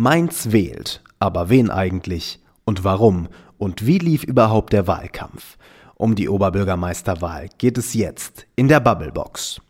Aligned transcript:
Mainz 0.00 0.52
wählt, 0.52 1.02
aber 1.18 1.50
wen 1.50 1.72
eigentlich 1.72 2.38
und 2.64 2.84
warum 2.84 3.26
und 3.58 3.84
wie 3.84 3.98
lief 3.98 4.22
überhaupt 4.22 4.72
der 4.72 4.86
Wahlkampf? 4.86 5.58
Um 5.96 6.14
die 6.14 6.28
Oberbürgermeisterwahl 6.28 7.48
geht 7.58 7.78
es 7.78 7.94
jetzt 7.94 8.46
in 8.54 8.68
der 8.68 8.78
Bubblebox. 8.78 9.60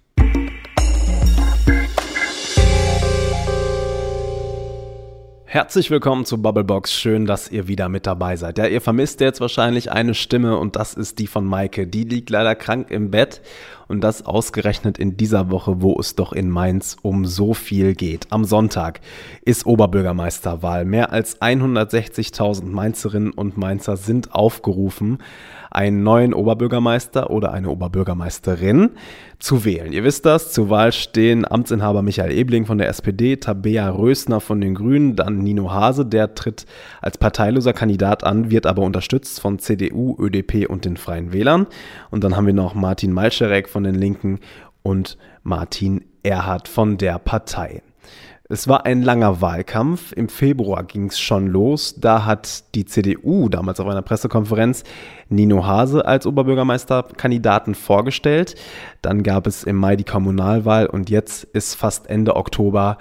Herzlich 5.51 5.91
willkommen 5.91 6.27
zu 6.27 6.43
Bubblebox. 6.43 6.93
Schön, 6.93 7.25
dass 7.25 7.51
ihr 7.51 7.69
wieder 7.69 7.89
mit 7.89 8.07
dabei 8.07 8.37
seid. 8.37 8.59
Ja, 8.59 8.67
ihr 8.67 8.83
vermisst 8.83 9.23
jetzt 9.23 9.41
wahrscheinlich 9.41 9.91
eine 9.91 10.13
Stimme 10.13 10.59
und 10.59 10.77
das 10.77 10.93
ist 10.93 11.19
die 11.19 11.27
von 11.27 11.46
Maike. 11.46 11.87
Die 11.87 12.05
liegt 12.05 12.29
leider 12.29 12.55
krank 12.55 12.91
im 12.91 13.11
Bett 13.11 13.41
und 13.87 14.03
das 14.03 14.27
ausgerechnet 14.27 14.99
in 14.99 15.17
dieser 15.17 15.50
Woche, 15.50 15.81
wo 15.81 15.99
es 15.99 16.14
doch 16.14 16.35
in 16.35 16.50
Mainz 16.50 16.99
um 17.00 17.25
so 17.25 17.55
viel 17.55 17.95
geht. 17.95 18.27
Am 18.29 18.45
Sonntag 18.45 19.00
ist 19.41 19.64
Oberbürgermeisterwahl. 19.64 20.85
Mehr 20.85 21.13
als 21.13 21.41
160.000 21.41 22.67
Mainzerinnen 22.67 23.30
und 23.30 23.57
Mainzer 23.57 23.96
sind 23.96 24.35
aufgerufen, 24.35 25.17
einen 25.71 26.03
neuen 26.03 26.35
Oberbürgermeister 26.35 27.31
oder 27.31 27.53
eine 27.53 27.71
Oberbürgermeisterin 27.71 28.90
zu 29.39 29.64
wählen. 29.64 29.93
Ihr 29.93 30.04
wisst 30.04 30.27
das, 30.27 30.53
zur 30.53 30.71
Wahl 30.71 30.93
stehen 30.93 31.50
Amtsinhaber 31.50 32.03
Michael 32.03 32.33
Ebling 32.33 32.67
von 32.67 32.78
der 32.78 32.89
SPD, 32.89 33.36
Tabea 33.36 33.91
Rösner 33.91 34.41
von 34.41 34.61
den 34.61 34.75
Grünen, 34.75 35.17
dann 35.17 35.39
Nino 35.39 35.70
Hase, 35.70 36.05
der 36.05 36.34
tritt 36.34 36.67
als 37.00 37.19
parteiloser 37.19 37.72
Kandidat 37.72 38.25
an, 38.25 38.50
wird 38.50 38.67
aber 38.67 38.83
unterstützt 38.83 39.41
von 39.41 39.58
CDU, 39.58 40.17
ÖDP 40.19 40.69
und 40.69 40.84
den 40.84 40.97
Freien 40.97 41.33
Wählern. 41.33 41.67
Und 42.11 42.25
dann 42.25 42.36
haben 42.36 42.47
wir 42.47 42.55
noch 42.55 42.75
Martin 42.75 43.12
Malczerek 43.12 43.69
von 43.69 43.84
den 43.84 43.94
Linken 43.94 44.41
und 44.83 45.19
Martin 45.42 46.05
Erhard 46.22 46.69
von 46.69 46.98
der 46.98 47.19
Partei. 47.19 47.83
Es 48.50 48.66
war 48.66 48.86
ein 48.86 49.02
langer 49.02 49.42
Wahlkampf. 49.42 50.12
Im 50.12 50.30
Februar 50.30 50.83
ging 50.83 51.08
es 51.08 51.20
schon 51.20 51.48
los. 51.48 51.97
Da 51.98 52.25
hat 52.25 52.74
die 52.74 52.86
CDU 52.86 53.50
damals 53.50 53.78
auf 53.78 53.86
einer 53.86 54.00
Pressekonferenz 54.00 54.84
Nino 55.28 55.66
Hase 55.66 56.06
als 56.06 56.27
Oberbürgermeisterkandidaten 56.27 57.74
vorgestellt. 57.74 58.55
Dann 59.02 59.22
gab 59.22 59.46
es 59.46 59.64
im 59.64 59.77
Mai 59.77 59.96
die 59.96 60.05
Kommunalwahl 60.05 60.86
und 60.86 61.10
jetzt 61.10 61.44
ist 61.44 61.74
fast 61.74 62.08
Ende 62.08 62.36
Oktober 62.36 62.96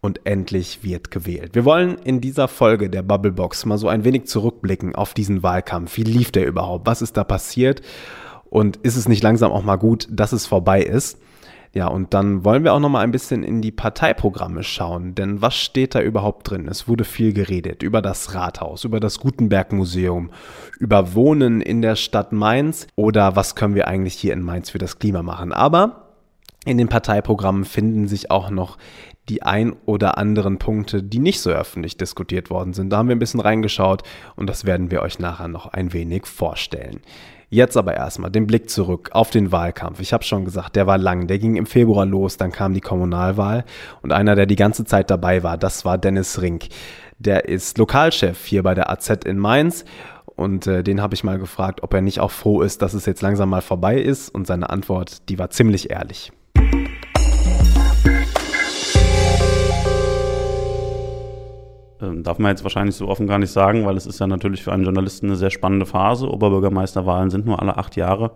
und 0.00 0.20
endlich 0.24 0.84
wird 0.84 1.10
gewählt. 1.10 1.56
Wir 1.56 1.64
wollen 1.64 1.98
in 2.04 2.20
dieser 2.20 2.46
Folge 2.46 2.88
der 2.88 3.02
Bubblebox 3.02 3.66
mal 3.66 3.78
so 3.78 3.88
ein 3.88 4.04
wenig 4.04 4.26
zurückblicken 4.26 4.94
auf 4.94 5.14
diesen 5.14 5.42
Wahlkampf. 5.42 5.96
Wie 5.96 6.04
lief 6.04 6.30
der 6.30 6.46
überhaupt? 6.46 6.86
Was 6.86 7.02
ist 7.02 7.16
da 7.16 7.24
passiert? 7.24 7.82
Und 8.50 8.76
ist 8.76 8.94
es 8.94 9.08
nicht 9.08 9.24
langsam 9.24 9.50
auch 9.50 9.64
mal 9.64 9.76
gut, 9.76 10.06
dass 10.12 10.30
es 10.30 10.46
vorbei 10.46 10.80
ist? 10.80 11.18
Ja, 11.74 11.86
und 11.86 12.12
dann 12.12 12.44
wollen 12.44 12.64
wir 12.64 12.74
auch 12.74 12.80
noch 12.80 12.90
mal 12.90 13.00
ein 13.00 13.12
bisschen 13.12 13.42
in 13.42 13.62
die 13.62 13.70
Parteiprogramme 13.70 14.62
schauen, 14.62 15.14
denn 15.14 15.40
was 15.40 15.56
steht 15.56 15.94
da 15.94 16.02
überhaupt 16.02 16.50
drin? 16.50 16.68
Es 16.68 16.86
wurde 16.86 17.04
viel 17.04 17.32
geredet 17.32 17.82
über 17.82 18.02
das 18.02 18.34
Rathaus, 18.34 18.84
über 18.84 19.00
das 19.00 19.20
Gutenberg 19.20 19.72
Museum, 19.72 20.30
über 20.78 21.14
Wohnen 21.14 21.62
in 21.62 21.80
der 21.80 21.96
Stadt 21.96 22.30
Mainz 22.32 22.86
oder 22.94 23.36
was 23.36 23.54
können 23.54 23.74
wir 23.74 23.88
eigentlich 23.88 24.14
hier 24.14 24.34
in 24.34 24.42
Mainz 24.42 24.68
für 24.68 24.78
das 24.78 24.98
Klima 24.98 25.22
machen? 25.22 25.54
Aber 25.54 26.10
in 26.66 26.76
den 26.76 26.88
Parteiprogrammen 26.88 27.64
finden 27.64 28.06
sich 28.06 28.30
auch 28.30 28.50
noch 28.50 28.76
die 29.28 29.42
ein 29.42 29.74
oder 29.86 30.18
anderen 30.18 30.58
Punkte, 30.58 31.02
die 31.02 31.20
nicht 31.20 31.40
so 31.40 31.50
öffentlich 31.50 31.96
diskutiert 31.96 32.50
worden 32.50 32.74
sind. 32.74 32.90
Da 32.90 32.98
haben 32.98 33.08
wir 33.08 33.16
ein 33.16 33.20
bisschen 33.20 33.40
reingeschaut 33.40 34.02
und 34.36 34.46
das 34.48 34.66
werden 34.66 34.90
wir 34.90 35.00
euch 35.00 35.18
nachher 35.18 35.48
noch 35.48 35.66
ein 35.68 35.92
wenig 35.94 36.26
vorstellen. 36.26 37.00
Jetzt 37.52 37.76
aber 37.76 37.92
erstmal 37.92 38.30
den 38.30 38.46
Blick 38.46 38.70
zurück 38.70 39.10
auf 39.12 39.28
den 39.28 39.52
Wahlkampf. 39.52 40.00
Ich 40.00 40.14
habe 40.14 40.24
schon 40.24 40.46
gesagt, 40.46 40.74
der 40.74 40.86
war 40.86 40.96
lang. 40.96 41.26
Der 41.26 41.38
ging 41.38 41.56
im 41.56 41.66
Februar 41.66 42.06
los, 42.06 42.38
dann 42.38 42.50
kam 42.50 42.72
die 42.72 42.80
Kommunalwahl 42.80 43.66
und 44.00 44.10
einer, 44.10 44.34
der 44.34 44.46
die 44.46 44.56
ganze 44.56 44.86
Zeit 44.86 45.10
dabei 45.10 45.42
war, 45.42 45.58
das 45.58 45.84
war 45.84 45.98
Dennis 45.98 46.40
Rink. 46.40 46.68
Der 47.18 47.50
ist 47.50 47.76
Lokalchef 47.76 48.46
hier 48.46 48.62
bei 48.62 48.72
der 48.72 48.88
AZ 48.88 49.10
in 49.26 49.36
Mainz 49.36 49.84
und 50.34 50.66
äh, 50.66 50.82
den 50.82 51.02
habe 51.02 51.14
ich 51.14 51.24
mal 51.24 51.38
gefragt, 51.38 51.82
ob 51.82 51.92
er 51.92 52.00
nicht 52.00 52.20
auch 52.20 52.30
froh 52.30 52.62
ist, 52.62 52.80
dass 52.80 52.94
es 52.94 53.04
jetzt 53.04 53.20
langsam 53.20 53.50
mal 53.50 53.60
vorbei 53.60 54.00
ist 54.00 54.30
und 54.30 54.46
seine 54.46 54.70
Antwort, 54.70 55.28
die 55.28 55.38
war 55.38 55.50
ziemlich 55.50 55.90
ehrlich. 55.90 56.32
Ähm, 62.02 62.24
darf 62.24 62.38
man 62.38 62.50
jetzt 62.50 62.64
wahrscheinlich 62.64 62.96
so 62.96 63.08
offen 63.08 63.26
gar 63.26 63.38
nicht 63.38 63.52
sagen, 63.52 63.86
weil 63.86 63.96
es 63.96 64.06
ist 64.06 64.18
ja 64.18 64.26
natürlich 64.26 64.62
für 64.62 64.72
einen 64.72 64.84
Journalisten 64.84 65.26
eine 65.26 65.36
sehr 65.36 65.50
spannende 65.50 65.86
Phase. 65.86 66.28
Oberbürgermeisterwahlen 66.28 67.30
sind 67.30 67.46
nur 67.46 67.62
alle 67.62 67.78
acht 67.78 67.96
Jahre. 67.96 68.32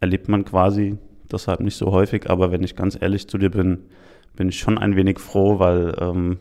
Erlebt 0.00 0.28
man 0.28 0.44
quasi 0.44 0.96
deshalb 1.30 1.60
nicht 1.60 1.76
so 1.76 1.92
häufig. 1.92 2.30
Aber 2.30 2.50
wenn 2.50 2.64
ich 2.64 2.76
ganz 2.76 2.96
ehrlich 3.00 3.28
zu 3.28 3.36
dir 3.36 3.50
bin, 3.50 3.80
bin 4.34 4.48
ich 4.48 4.58
schon 4.58 4.78
ein 4.78 4.96
wenig 4.96 5.18
froh, 5.18 5.58
weil 5.58 5.94
ähm, 6.00 6.38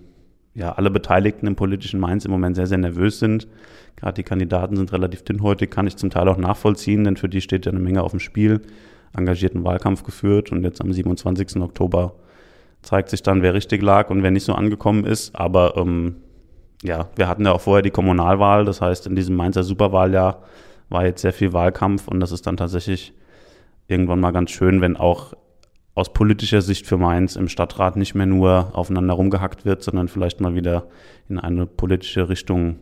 ja 0.54 0.72
alle 0.72 0.90
Beteiligten 0.90 1.48
im 1.48 1.56
politischen 1.56 2.00
Mainz 2.00 2.24
im 2.26 2.32
Moment 2.32 2.56
sehr, 2.56 2.68
sehr 2.68 2.78
nervös 2.78 3.20
sind. 3.20 3.48
Gerade 3.96 4.14
die 4.14 4.24
Kandidaten 4.24 4.76
sind 4.78 4.94
relativ 4.94 5.24
dünnhäutig, 5.24 5.70
kann 5.72 5.88
ich 5.88 5.98
zum 5.98 6.10
Teil 6.10 6.30
auch 6.30 6.38
nachvollziehen, 6.38 7.04
denn 7.04 7.18
für 7.18 7.28
die 7.28 7.42
steht 7.42 7.66
ja 7.66 7.72
eine 7.72 7.82
Menge 7.82 8.04
auf 8.04 8.12
dem 8.12 8.20
Spiel. 8.20 8.62
Engagierten 9.16 9.64
Wahlkampf 9.64 10.04
geführt 10.04 10.52
und 10.52 10.64
jetzt 10.64 10.82
am 10.82 10.94
27. 10.94 11.58
Oktober 11.62 12.14
zeigt 12.84 13.10
sich 13.10 13.24
dann, 13.24 13.42
wer 13.42 13.54
richtig 13.54 13.82
lag 13.82 14.10
und 14.10 14.22
wer 14.22 14.32
nicht 14.32 14.44
so 14.44 14.54
angekommen 14.54 15.06
ist. 15.06 15.36
Aber 15.36 15.76
ähm, 15.78 16.18
ja, 16.84 17.08
wir 17.16 17.28
hatten 17.28 17.46
ja 17.46 17.52
auch 17.52 17.62
vorher 17.62 17.82
die 17.82 17.92
Kommunalwahl, 17.92 18.66
das 18.66 18.82
heißt, 18.82 19.08
in 19.08 19.16
diesem 19.16 19.36
Mainzer 19.36 19.64
Superwahljahr 19.64 20.44
war 20.90 21.06
jetzt 21.06 21.22
sehr 21.22 21.34
viel 21.34 21.54
Wahlkampf 21.54 22.08
und 22.08 22.20
das 22.20 22.32
ist 22.32 22.48
dann 22.48 22.58
tatsächlich 22.58 23.14
irgendwann 23.88 24.20
mal 24.20 24.32
ganz 24.32 24.52
schön, 24.52 24.82
wenn 24.82 24.98
auch 24.98 25.34
aus 25.96 26.14
politischer 26.14 26.62
Sicht 26.62 26.86
für 26.86 26.98
Mainz 26.98 27.36
im 27.36 27.48
Stadtrat 27.48 27.96
nicht 27.96 28.14
mehr 28.14 28.28
nur 28.28 28.70
aufeinander 28.74 29.16
rumgehackt 29.16 29.66
wird, 29.66 29.82
sondern 29.82 30.08
vielleicht 30.08 30.40
mal 30.40 30.54
wieder 30.54 30.88
in 31.28 31.40
eine 31.40 31.66
politische 31.66 32.30
Richtung 32.30 32.78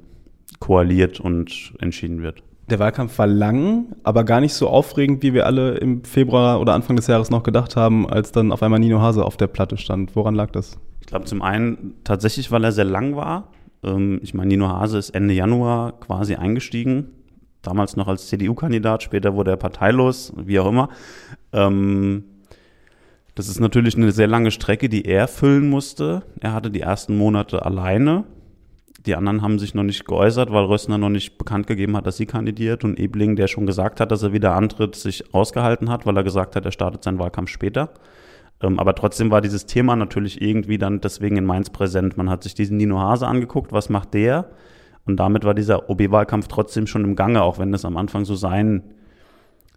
koaliert 0.59 1.22
und 1.22 1.73
entschieden 1.79 2.22
wird. 2.22 2.44
Der 2.69 2.79
Wahlkampf 2.79 3.17
war 3.19 3.28
lang, 3.28 3.95
aber 4.03 4.23
gar 4.23 4.41
nicht 4.41 4.53
so 4.53 4.67
aufregend, 4.67 5.22
wie 5.23 5.34
wir 5.34 5.45
alle 5.45 5.75
im 5.78 6.03
Februar 6.03 6.59
oder 6.59 6.73
Anfang 6.73 6.95
des 6.95 7.07
Jahres 7.07 7.29
noch 7.29 7.44
gedacht 7.44 7.75
haben, 7.75 8.09
als 8.09 8.31
dann 8.31 8.51
auf 8.51 8.63
einmal 8.63 8.79
Nino 8.79 9.00
Hase 9.00 9.23
auf 9.23 9.38
der 9.38 9.47
Platte 9.47 9.78
stand. 9.78 10.16
Woran 10.16 10.35
lag 10.35 10.51
das? 10.51 10.78
Ich 11.00 11.07
glaube 11.07 11.25
zum 11.25 11.41
einen 11.41 11.94
tatsächlich, 12.03 12.51
weil 12.51 12.63
er 12.63 12.72
sehr 12.72 12.85
lang 12.85 13.16
war. 13.16 13.50
Ähm, 13.85 14.19
ich 14.22 14.34
meine, 14.34 14.50
Nino 14.50 14.68
Hase 14.68 14.97
ist 14.97 15.12
Ende 15.12 15.34
Januar 15.34 16.00
quasi 16.00 16.35
eingestiegen. 16.35 17.12
Damals 17.62 17.96
noch 17.96 18.07
als 18.07 18.28
CDU-Kandidat, 18.28 19.03
später 19.03 19.35
wurde 19.35 19.51
er 19.51 19.57
parteilos, 19.57 20.34
wie 20.35 20.59
auch 20.59 20.68
immer. 20.68 20.90
Ähm, 21.53 22.23
das 23.34 23.50
ist 23.50 23.59
natürlich 23.59 23.97
eine 23.97 24.12
sehr 24.12 24.28
lange 24.28 24.51
Strecke, 24.51 24.88
die 24.88 25.06
er 25.06 25.28
füllen 25.28 25.69
musste. 25.69 26.23
Er 26.40 26.53
hatte 26.53 26.72
die 26.72 26.81
ersten 26.81 27.18
Monate 27.18 27.66
alleine. 27.66 28.23
Die 29.06 29.16
anderen 29.16 29.41
haben 29.41 29.59
sich 29.59 29.75
noch 29.75 29.84
nicht 29.84 30.06
geäußert, 30.06 30.52
weil 30.52 30.66
Rössner 30.66 30.97
noch 30.97 31.09
nicht 31.09 31.38
bekannt 31.38 31.67
gegeben 31.67 31.96
hat, 31.96 32.07
dass 32.07 32.17
sie 32.17 32.25
kandidiert 32.25 32.84
und 32.84 32.97
Ebling, 33.00 33.35
der 33.35 33.47
schon 33.47 33.66
gesagt 33.66 34.00
hat, 34.00 34.12
dass 34.12 34.23
er 34.23 34.34
wieder 34.34 34.56
antritt, 34.56 34.96
sich 34.96 35.34
ausgehalten 35.34 35.90
hat, 35.90 36.06
weil 36.06 36.17
er 36.17 36.23
gesagt 36.23 36.56
hat, 36.56 36.66
er 36.66 36.72
startet 36.72 37.03
seinen 37.03 37.19
Wahlkampf 37.19 37.50
später. 37.50 37.90
Ähm, 38.61 38.79
aber 38.79 38.95
trotzdem 38.95 39.31
war 39.31 39.41
dieses 39.41 39.66
Thema 39.66 39.95
natürlich 39.95 40.41
irgendwie 40.41 40.77
dann 40.77 41.01
deswegen 41.01 41.38
in 41.38 41.45
Mainz 41.45 41.69
präsent. 41.69 42.17
Man 42.17 42.29
hat 42.29 42.43
sich 42.43 42.55
diesen 42.55 42.77
Nino 42.77 42.99
Hase 42.99 43.27
angeguckt, 43.27 43.71
was 43.71 43.89
macht 43.89 44.13
der? 44.13 44.49
Und 45.05 45.17
damit 45.17 45.43
war 45.43 45.53
dieser 45.53 45.89
OB-Wahlkampf 45.89 46.47
trotzdem 46.47 46.88
schon 46.88 47.03
im 47.03 47.16
Gange, 47.16 47.43
auch 47.43 47.59
wenn 47.59 47.71
das 47.71 47.85
am 47.85 47.97
Anfang 47.97 48.25
so 48.25 48.35
sein, 48.35 48.83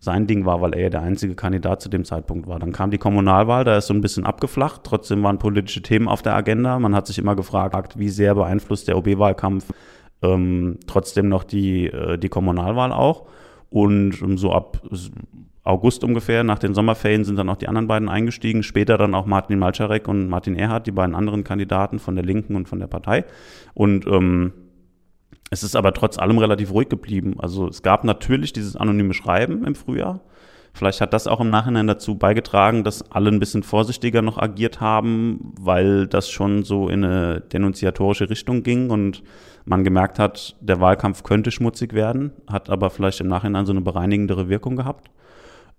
sein 0.00 0.26
Ding 0.26 0.46
war, 0.46 0.60
weil 0.62 0.74
er 0.74 0.82
ja 0.82 0.90
der 0.90 1.02
einzige 1.02 1.34
Kandidat 1.34 1.82
zu 1.82 1.88
dem 1.88 2.04
Zeitpunkt 2.04 2.46
war. 2.46 2.58
Dann 2.58 2.72
kam 2.72 2.90
die 2.90 2.98
Kommunalwahl, 2.98 3.64
da 3.64 3.76
ist 3.76 3.88
so 3.88 3.94
ein 3.94 4.00
bisschen 4.00 4.24
abgeflacht. 4.24 4.82
Trotzdem 4.84 5.22
waren 5.22 5.38
politische 5.38 5.82
Themen 5.82 6.08
auf 6.08 6.22
der 6.22 6.34
Agenda. 6.34 6.78
Man 6.78 6.94
hat 6.94 7.06
sich 7.06 7.18
immer 7.18 7.36
gefragt, 7.36 7.98
wie 7.98 8.08
sehr 8.08 8.34
beeinflusst 8.34 8.88
der 8.88 8.96
OB-Wahlkampf 8.96 9.66
ähm, 10.22 10.78
trotzdem 10.86 11.28
noch 11.28 11.44
die, 11.44 11.86
äh, 11.86 12.16
die 12.16 12.28
Kommunalwahl 12.28 12.92
auch. 12.92 13.26
Und 13.70 14.22
ähm, 14.22 14.38
so 14.38 14.52
ab 14.52 14.80
August 15.68 16.02
ungefähr, 16.02 16.44
nach 16.44 16.58
den 16.58 16.74
Sommerferien, 16.74 17.24
sind 17.24 17.36
dann 17.36 17.50
auch 17.50 17.56
die 17.56 17.68
anderen 17.68 17.88
beiden 17.88 18.08
eingestiegen. 18.08 18.62
Später 18.62 18.96
dann 18.96 19.14
auch 19.14 19.26
Martin 19.26 19.58
Malczarek 19.58 20.08
und 20.08 20.28
Martin 20.28 20.56
Erhardt, 20.56 20.86
die 20.86 20.92
beiden 20.92 21.14
anderen 21.14 21.44
Kandidaten 21.44 21.98
von 21.98 22.14
der 22.14 22.24
Linken 22.24 22.56
und 22.56 22.68
von 22.68 22.78
der 22.78 22.86
Partei. 22.86 23.26
Und 23.74 24.06
ähm, 24.06 24.52
es 25.50 25.62
ist 25.62 25.76
aber 25.76 25.93
trotz 25.93 26.19
allem 26.19 26.38
relativ 26.38 26.72
ruhig 26.72 26.88
geblieben. 26.88 27.37
Also 27.38 27.69
es 27.69 27.82
gab 27.82 28.04
natürlich 28.04 28.54
dieses 28.54 28.76
anonyme 28.76 29.12
Schreiben 29.12 29.64
im 29.64 29.75
Frühjahr. 29.75 30.20
Vielleicht 30.72 31.00
hat 31.02 31.12
das 31.12 31.26
auch 31.26 31.40
im 31.40 31.50
Nachhinein 31.50 31.87
dazu 31.87 32.16
beigetragen, 32.16 32.82
dass 32.82 33.10
alle 33.10 33.31
ein 33.31 33.40
bisschen 33.40 33.62
vorsichtiger 33.62 34.22
noch 34.22 34.38
agiert 34.38 34.81
haben, 34.81 35.52
weil 35.60 36.06
das 36.06 36.31
schon 36.31 36.62
so 36.62 36.88
in 36.88 37.04
eine 37.04 37.40
denunziatorische 37.40 38.31
Richtung 38.31 38.62
ging 38.62 38.88
und 38.88 39.22
man 39.66 39.84
gemerkt 39.84 40.19
hat, 40.19 40.56
der 40.60 40.81
Wahlkampf 40.81 41.25
könnte 41.25 41.50
schmutzig 41.50 41.93
werden, 41.93 42.32
hat 42.46 42.70
aber 42.70 42.90
vielleicht 42.90 43.20
im 43.20 43.28
Nachhinein 43.28 43.66
so 43.66 43.72
eine 43.72 43.81
bereinigendere 43.82 44.48
Wirkung 44.48 44.76
gehabt. 44.76 45.10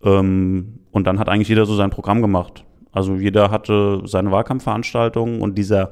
Ähm, 0.03 0.79
und 0.91 1.07
dann 1.07 1.19
hat 1.19 1.29
eigentlich 1.29 1.49
jeder 1.49 1.65
so 1.65 1.75
sein 1.75 1.89
Programm 1.89 2.21
gemacht. 2.21 2.63
Also 2.91 3.15
jeder 3.15 3.51
hatte 3.51 4.01
seine 4.05 4.31
Wahlkampfveranstaltungen 4.31 5.41
und 5.41 5.57
dieser 5.57 5.91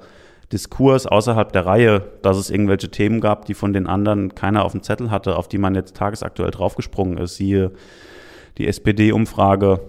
Diskurs 0.51 1.05
außerhalb 1.05 1.51
der 1.51 1.65
Reihe, 1.65 2.01
dass 2.21 2.37
es 2.37 2.49
irgendwelche 2.49 2.89
Themen 2.89 3.19
gab, 3.19 3.45
die 3.45 3.53
von 3.53 3.73
den 3.73 3.85
anderen 3.85 4.33
keiner 4.33 4.63
auf 4.63 4.71
dem 4.71 4.81
Zettel 4.81 5.11
hatte, 5.11 5.35
auf 5.35 5.47
die 5.47 5.57
man 5.57 5.75
jetzt 5.75 5.95
tagesaktuell 5.95 6.51
draufgesprungen 6.51 7.17
ist. 7.17 7.35
Siehe 7.35 7.71
die 8.57 8.67
SPD-Umfrage, 8.67 9.81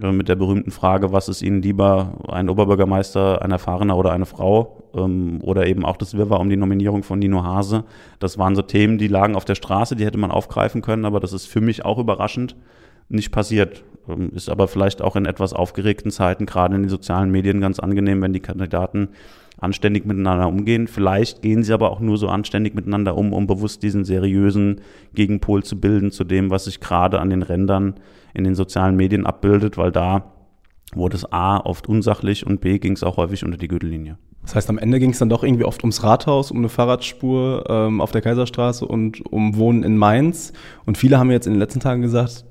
äh, 0.00 0.12
mit 0.12 0.28
der 0.28 0.36
berühmten 0.36 0.70
Frage, 0.70 1.12
was 1.12 1.28
ist 1.28 1.42
Ihnen 1.42 1.62
lieber, 1.62 2.12
ein 2.28 2.48
Oberbürgermeister, 2.48 3.42
ein 3.42 3.50
Erfahrener 3.50 3.96
oder 3.96 4.12
eine 4.12 4.26
Frau? 4.26 4.82
Ähm, 4.94 5.40
oder 5.42 5.66
eben 5.66 5.84
auch 5.84 5.96
das 5.96 6.16
Wirrwarr 6.16 6.40
um 6.40 6.50
die 6.50 6.56
Nominierung 6.56 7.02
von 7.02 7.18
Nino 7.18 7.42
Hase. 7.42 7.84
Das 8.18 8.38
waren 8.38 8.54
so 8.54 8.62
Themen, 8.62 8.98
die 8.98 9.08
lagen 9.08 9.34
auf 9.34 9.46
der 9.46 9.54
Straße, 9.54 9.96
die 9.96 10.04
hätte 10.04 10.18
man 10.18 10.30
aufgreifen 10.30 10.82
können, 10.82 11.04
aber 11.06 11.20
das 11.20 11.32
ist 11.32 11.46
für 11.46 11.60
mich 11.60 11.84
auch 11.84 11.98
überraschend 11.98 12.54
nicht 13.12 13.32
passiert. 13.32 13.84
Ähm, 14.08 14.30
ist 14.34 14.48
aber 14.48 14.68
vielleicht 14.68 15.02
auch 15.02 15.16
in 15.16 15.26
etwas 15.26 15.52
aufgeregten 15.52 16.10
Zeiten, 16.10 16.46
gerade 16.46 16.74
in 16.74 16.82
den 16.82 16.88
sozialen 16.88 17.30
Medien, 17.30 17.60
ganz 17.60 17.78
angenehm, 17.78 18.20
wenn 18.22 18.32
die 18.32 18.40
Kandidaten 18.40 19.10
anständig 19.58 20.04
miteinander 20.04 20.48
umgehen. 20.48 20.88
Vielleicht 20.88 21.42
gehen 21.42 21.62
sie 21.62 21.72
aber 21.72 21.90
auch 21.90 22.00
nur 22.00 22.18
so 22.18 22.28
anständig 22.28 22.74
miteinander 22.74 23.16
um, 23.16 23.32
um 23.32 23.46
bewusst 23.46 23.82
diesen 23.82 24.04
seriösen 24.04 24.80
Gegenpol 25.14 25.62
zu 25.62 25.78
bilden 25.78 26.10
zu 26.10 26.24
dem, 26.24 26.50
was 26.50 26.64
sich 26.64 26.80
gerade 26.80 27.20
an 27.20 27.30
den 27.30 27.42
Rändern 27.42 27.94
in 28.34 28.44
den 28.44 28.54
sozialen 28.54 28.96
Medien 28.96 29.24
abbildet, 29.24 29.76
weil 29.78 29.92
da 29.92 30.32
wurde 30.94 31.16
es 31.16 31.32
A 31.32 31.58
oft 31.58 31.88
unsachlich 31.88 32.46
und 32.46 32.60
B 32.60 32.78
ging 32.78 32.92
es 32.92 33.02
auch 33.02 33.16
häufig 33.16 33.44
unter 33.44 33.56
die 33.56 33.68
Gürtellinie. 33.68 34.18
Das 34.42 34.56
heißt, 34.56 34.68
am 34.68 34.78
Ende 34.78 34.98
ging 34.98 35.10
es 35.10 35.18
dann 35.18 35.28
doch 35.28 35.44
irgendwie 35.44 35.64
oft 35.64 35.82
ums 35.84 36.02
Rathaus, 36.02 36.50
um 36.50 36.58
eine 36.58 36.68
Fahrradspur 36.68 37.64
ähm, 37.68 38.00
auf 38.00 38.10
der 38.10 38.22
Kaiserstraße 38.22 38.84
und 38.84 39.24
um 39.32 39.56
Wohnen 39.56 39.84
in 39.84 39.96
Mainz. 39.96 40.52
Und 40.84 40.98
viele 40.98 41.18
haben 41.18 41.30
jetzt 41.30 41.46
in 41.46 41.52
den 41.52 41.60
letzten 41.60 41.78
Tagen 41.78 42.02
gesagt, 42.02 42.44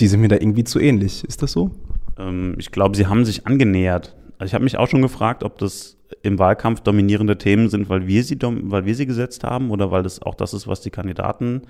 die 0.00 0.06
sind 0.08 0.20
mir 0.20 0.28
da 0.28 0.36
irgendwie 0.36 0.64
zu 0.64 0.80
ähnlich. 0.80 1.24
Ist 1.24 1.42
das 1.42 1.52
so? 1.52 1.70
Ähm, 2.18 2.56
ich 2.58 2.70
glaube, 2.70 2.96
sie 2.96 3.06
haben 3.06 3.24
sich 3.24 3.46
angenähert. 3.46 4.16
Also 4.38 4.50
ich 4.50 4.54
habe 4.54 4.64
mich 4.64 4.76
auch 4.76 4.88
schon 4.88 5.02
gefragt, 5.02 5.44
ob 5.44 5.58
das 5.58 5.96
im 6.22 6.38
Wahlkampf 6.38 6.80
dominierende 6.80 7.38
Themen 7.38 7.68
sind, 7.68 7.88
weil 7.88 8.06
wir 8.06 8.22
sie, 8.24 8.38
weil 8.40 8.84
wir 8.84 8.94
sie 8.94 9.06
gesetzt 9.06 9.44
haben 9.44 9.70
oder 9.70 9.90
weil 9.90 10.02
das 10.02 10.22
auch 10.22 10.34
das 10.34 10.54
ist, 10.54 10.66
was 10.66 10.80
die 10.80 10.90
Kandidaten 10.90 11.62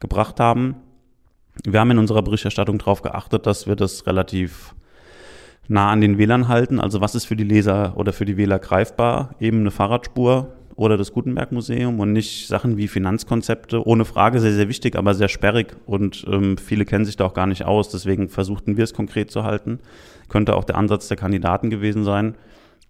gebracht 0.00 0.40
haben. 0.40 0.76
Wir 1.64 1.80
haben 1.80 1.90
in 1.92 1.98
unserer 1.98 2.22
Berichterstattung 2.22 2.78
darauf 2.78 3.02
geachtet, 3.02 3.46
dass 3.46 3.66
wir 3.66 3.76
das 3.76 4.06
relativ 4.06 4.74
nah 5.68 5.90
an 5.90 6.00
den 6.00 6.18
Wählern 6.18 6.48
halten. 6.48 6.80
Also 6.80 7.00
was 7.00 7.14
ist 7.14 7.24
für 7.24 7.36
die 7.36 7.44
Leser 7.44 7.94
oder 7.96 8.12
für 8.12 8.24
die 8.24 8.36
Wähler 8.36 8.58
greifbar? 8.58 9.34
Eben 9.40 9.60
eine 9.60 9.70
Fahrradspur 9.70 10.52
oder 10.76 10.96
das 10.96 11.12
Gutenberg-Museum 11.12 12.00
und 12.00 12.12
nicht 12.12 12.48
Sachen 12.48 12.76
wie 12.76 12.88
Finanzkonzepte. 12.88 13.86
Ohne 13.86 14.04
Frage 14.04 14.40
sehr, 14.40 14.52
sehr 14.52 14.68
wichtig, 14.68 14.96
aber 14.96 15.14
sehr 15.14 15.28
sperrig 15.28 15.76
und 15.86 16.24
ähm, 16.28 16.56
viele 16.56 16.84
kennen 16.84 17.04
sich 17.04 17.16
da 17.16 17.24
auch 17.24 17.34
gar 17.34 17.46
nicht 17.46 17.64
aus. 17.64 17.90
Deswegen 17.90 18.28
versuchten 18.28 18.76
wir 18.76 18.84
es 18.84 18.94
konkret 18.94 19.30
zu 19.30 19.44
halten. 19.44 19.78
Könnte 20.28 20.56
auch 20.56 20.64
der 20.64 20.76
Ansatz 20.76 21.08
der 21.08 21.16
Kandidaten 21.16 21.70
gewesen 21.70 22.04
sein. 22.04 22.34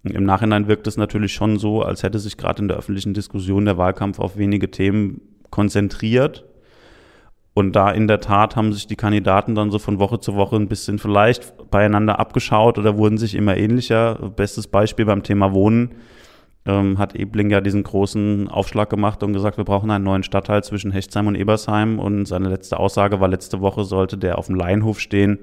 Im 0.02 0.24
Nachhinein 0.24 0.68
wirkt 0.68 0.86
es 0.86 0.96
natürlich 0.96 1.32
schon 1.32 1.58
so, 1.58 1.82
als 1.82 2.02
hätte 2.02 2.18
sich 2.18 2.36
gerade 2.36 2.62
in 2.62 2.68
der 2.68 2.76
öffentlichen 2.76 3.14
Diskussion 3.14 3.64
der 3.64 3.78
Wahlkampf 3.78 4.18
auf 4.18 4.36
wenige 4.36 4.70
Themen 4.70 5.20
konzentriert. 5.50 6.44
Und 7.54 7.76
da 7.76 7.90
in 7.90 8.08
der 8.08 8.20
Tat 8.20 8.56
haben 8.56 8.72
sich 8.72 8.86
die 8.86 8.96
Kandidaten 8.96 9.54
dann 9.54 9.70
so 9.70 9.78
von 9.78 10.00
Woche 10.00 10.18
zu 10.18 10.34
Woche 10.34 10.56
ein 10.56 10.68
bisschen 10.68 10.98
vielleicht 10.98 11.70
beieinander 11.70 12.18
abgeschaut 12.18 12.78
oder 12.78 12.98
wurden 12.98 13.16
sich 13.16 13.34
immer 13.34 13.56
ähnlicher. 13.56 14.32
Bestes 14.34 14.66
Beispiel 14.66 15.06
beim 15.06 15.22
Thema 15.22 15.52
Wohnen 15.52 15.94
ähm, 16.66 16.98
hat 16.98 17.14
Ebling 17.14 17.50
ja 17.50 17.60
diesen 17.60 17.82
großen 17.82 18.48
Aufschlag 18.48 18.90
gemacht 18.90 19.22
und 19.22 19.32
gesagt, 19.32 19.56
wir 19.56 19.64
brauchen 19.64 19.90
einen 19.90 20.04
neuen 20.04 20.22
Stadtteil 20.22 20.64
zwischen 20.64 20.90
Hechtsheim 20.90 21.26
und 21.26 21.34
Ebersheim. 21.34 21.98
Und 21.98 22.26
seine 22.26 22.48
letzte 22.48 22.78
Aussage 22.78 23.20
war, 23.20 23.28
letzte 23.28 23.60
Woche 23.60 23.84
sollte 23.84 24.16
der 24.16 24.38
auf 24.38 24.46
dem 24.46 24.56
Laienhof 24.56 25.00
stehen. 25.00 25.38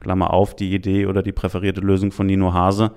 Klammer 0.00 0.32
auf, 0.32 0.56
die 0.56 0.74
Idee 0.74 1.06
oder 1.06 1.22
die 1.22 1.32
präferierte 1.32 1.80
Lösung 1.80 2.10
von 2.10 2.26
Nino 2.26 2.52
Hase 2.52 2.92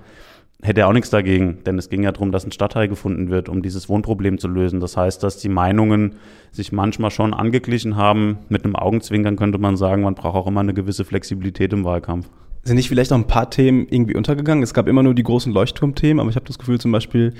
hätte 0.62 0.80
er 0.80 0.88
auch 0.88 0.92
nichts 0.92 1.10
dagegen, 1.10 1.58
denn 1.64 1.78
es 1.78 1.90
ging 1.90 2.02
ja 2.02 2.12
darum, 2.12 2.32
dass 2.32 2.44
ein 2.44 2.52
Stadtteil 2.52 2.88
gefunden 2.88 3.30
wird, 3.30 3.48
um 3.48 3.62
dieses 3.62 3.88
Wohnproblem 3.88 4.38
zu 4.38 4.48
lösen. 4.48 4.80
Das 4.80 4.96
heißt, 4.96 5.22
dass 5.22 5.38
die 5.38 5.48
Meinungen 5.48 6.16
sich 6.50 6.72
manchmal 6.72 7.10
schon 7.10 7.34
angeglichen 7.34 7.96
haben. 7.96 8.38
Mit 8.48 8.64
einem 8.64 8.76
Augenzwinkern 8.76 9.36
könnte 9.36 9.58
man 9.58 9.76
sagen, 9.76 10.02
man 10.02 10.14
braucht 10.14 10.36
auch 10.36 10.46
immer 10.46 10.60
eine 10.60 10.74
gewisse 10.74 11.04
Flexibilität 11.04 11.72
im 11.72 11.84
Wahlkampf. 11.84 12.28
Sind 12.66 12.74
nicht 12.74 12.88
vielleicht 12.88 13.12
auch 13.12 13.16
ein 13.16 13.28
paar 13.28 13.48
Themen 13.48 13.86
irgendwie 13.88 14.16
untergegangen? 14.16 14.64
Es 14.64 14.74
gab 14.74 14.88
immer 14.88 15.04
nur 15.04 15.14
die 15.14 15.22
großen 15.22 15.52
Leuchtturmthemen, 15.52 16.18
aber 16.18 16.30
ich 16.30 16.34
habe 16.34 16.46
das 16.46 16.58
Gefühl 16.58 16.80
zum 16.80 16.90
Beispiel, 16.90 17.32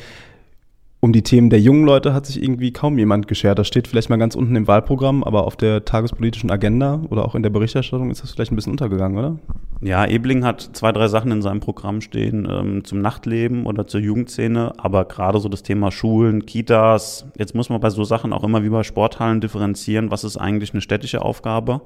um 1.00 1.12
die 1.12 1.22
Themen 1.22 1.50
der 1.50 1.60
jungen 1.60 1.84
Leute 1.84 2.14
hat 2.14 2.26
sich 2.26 2.42
irgendwie 2.42 2.72
kaum 2.72 2.98
jemand 2.98 3.28
geschert. 3.28 3.58
Das 3.58 3.68
steht 3.68 3.86
vielleicht 3.86 4.08
mal 4.08 4.16
ganz 4.16 4.34
unten 4.34 4.56
im 4.56 4.66
Wahlprogramm, 4.66 5.22
aber 5.24 5.46
auf 5.46 5.54
der 5.56 5.84
tagespolitischen 5.84 6.50
Agenda 6.50 7.02
oder 7.10 7.24
auch 7.24 7.34
in 7.34 7.42
der 7.42 7.50
Berichterstattung 7.50 8.10
ist 8.10 8.22
das 8.22 8.32
vielleicht 8.32 8.50
ein 8.50 8.56
bisschen 8.56 8.72
untergegangen, 8.72 9.18
oder? 9.18 9.38
Ja, 9.82 10.06
Ebling 10.06 10.42
hat 10.42 10.70
zwei, 10.72 10.92
drei 10.92 11.06
Sachen 11.08 11.30
in 11.32 11.42
seinem 11.42 11.60
Programm 11.60 12.00
stehen 12.00 12.48
ähm, 12.50 12.82
zum 12.84 13.02
Nachtleben 13.02 13.66
oder 13.66 13.86
zur 13.86 14.00
Jugendszene, 14.00 14.72
aber 14.78 15.04
gerade 15.04 15.38
so 15.38 15.50
das 15.50 15.62
Thema 15.62 15.92
Schulen, 15.92 16.46
Kitas, 16.46 17.26
jetzt 17.36 17.54
muss 17.54 17.68
man 17.68 17.80
bei 17.80 17.90
so 17.90 18.02
Sachen 18.02 18.32
auch 18.32 18.42
immer 18.42 18.64
wie 18.64 18.70
bei 18.70 18.82
Sporthallen 18.82 19.42
differenzieren, 19.42 20.10
was 20.10 20.24
ist 20.24 20.38
eigentlich 20.38 20.72
eine 20.72 20.80
städtische 20.80 21.20
Aufgabe 21.20 21.82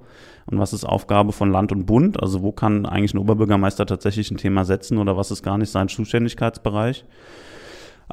und 0.46 0.60
was 0.60 0.72
ist 0.72 0.84
Aufgabe 0.84 1.32
von 1.32 1.50
Land 1.50 1.72
und 1.72 1.84
Bund, 1.84 2.22
also 2.22 2.42
wo 2.42 2.52
kann 2.52 2.86
eigentlich 2.86 3.12
ein 3.12 3.18
Oberbürgermeister 3.18 3.86
tatsächlich 3.86 4.30
ein 4.30 4.36
Thema 4.36 4.64
setzen 4.64 4.98
oder 4.98 5.16
was 5.16 5.32
ist 5.32 5.42
gar 5.42 5.58
nicht 5.58 5.70
sein 5.70 5.88
Zuständigkeitsbereich. 5.88 7.04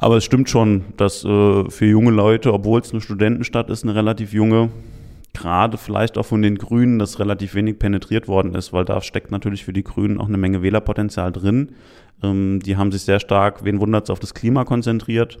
Aber 0.00 0.16
es 0.16 0.24
stimmt 0.24 0.48
schon, 0.48 0.84
dass 0.96 1.24
äh, 1.24 1.68
für 1.68 1.84
junge 1.84 2.12
Leute, 2.12 2.54
obwohl 2.54 2.80
es 2.80 2.92
eine 2.92 3.00
Studentenstadt 3.00 3.68
ist, 3.68 3.82
eine 3.82 3.96
relativ 3.96 4.32
junge, 4.32 4.70
gerade 5.34 5.76
vielleicht 5.76 6.16
auch 6.18 6.24
von 6.24 6.40
den 6.40 6.56
Grünen, 6.56 7.00
das 7.00 7.18
relativ 7.18 7.56
wenig 7.56 7.80
penetriert 7.80 8.28
worden 8.28 8.54
ist, 8.54 8.72
weil 8.72 8.84
da 8.84 9.00
steckt 9.00 9.32
natürlich 9.32 9.64
für 9.64 9.72
die 9.72 9.82
Grünen 9.82 10.20
auch 10.20 10.28
eine 10.28 10.38
Menge 10.38 10.62
Wählerpotenzial 10.62 11.32
drin. 11.32 11.72
Ähm, 12.22 12.60
die 12.60 12.76
haben 12.76 12.92
sich 12.92 13.02
sehr 13.02 13.18
stark, 13.18 13.64
wen 13.64 13.80
wundert 13.80 14.04
es, 14.04 14.10
auf 14.10 14.20
das 14.20 14.34
Klima 14.34 14.64
konzentriert. 14.64 15.38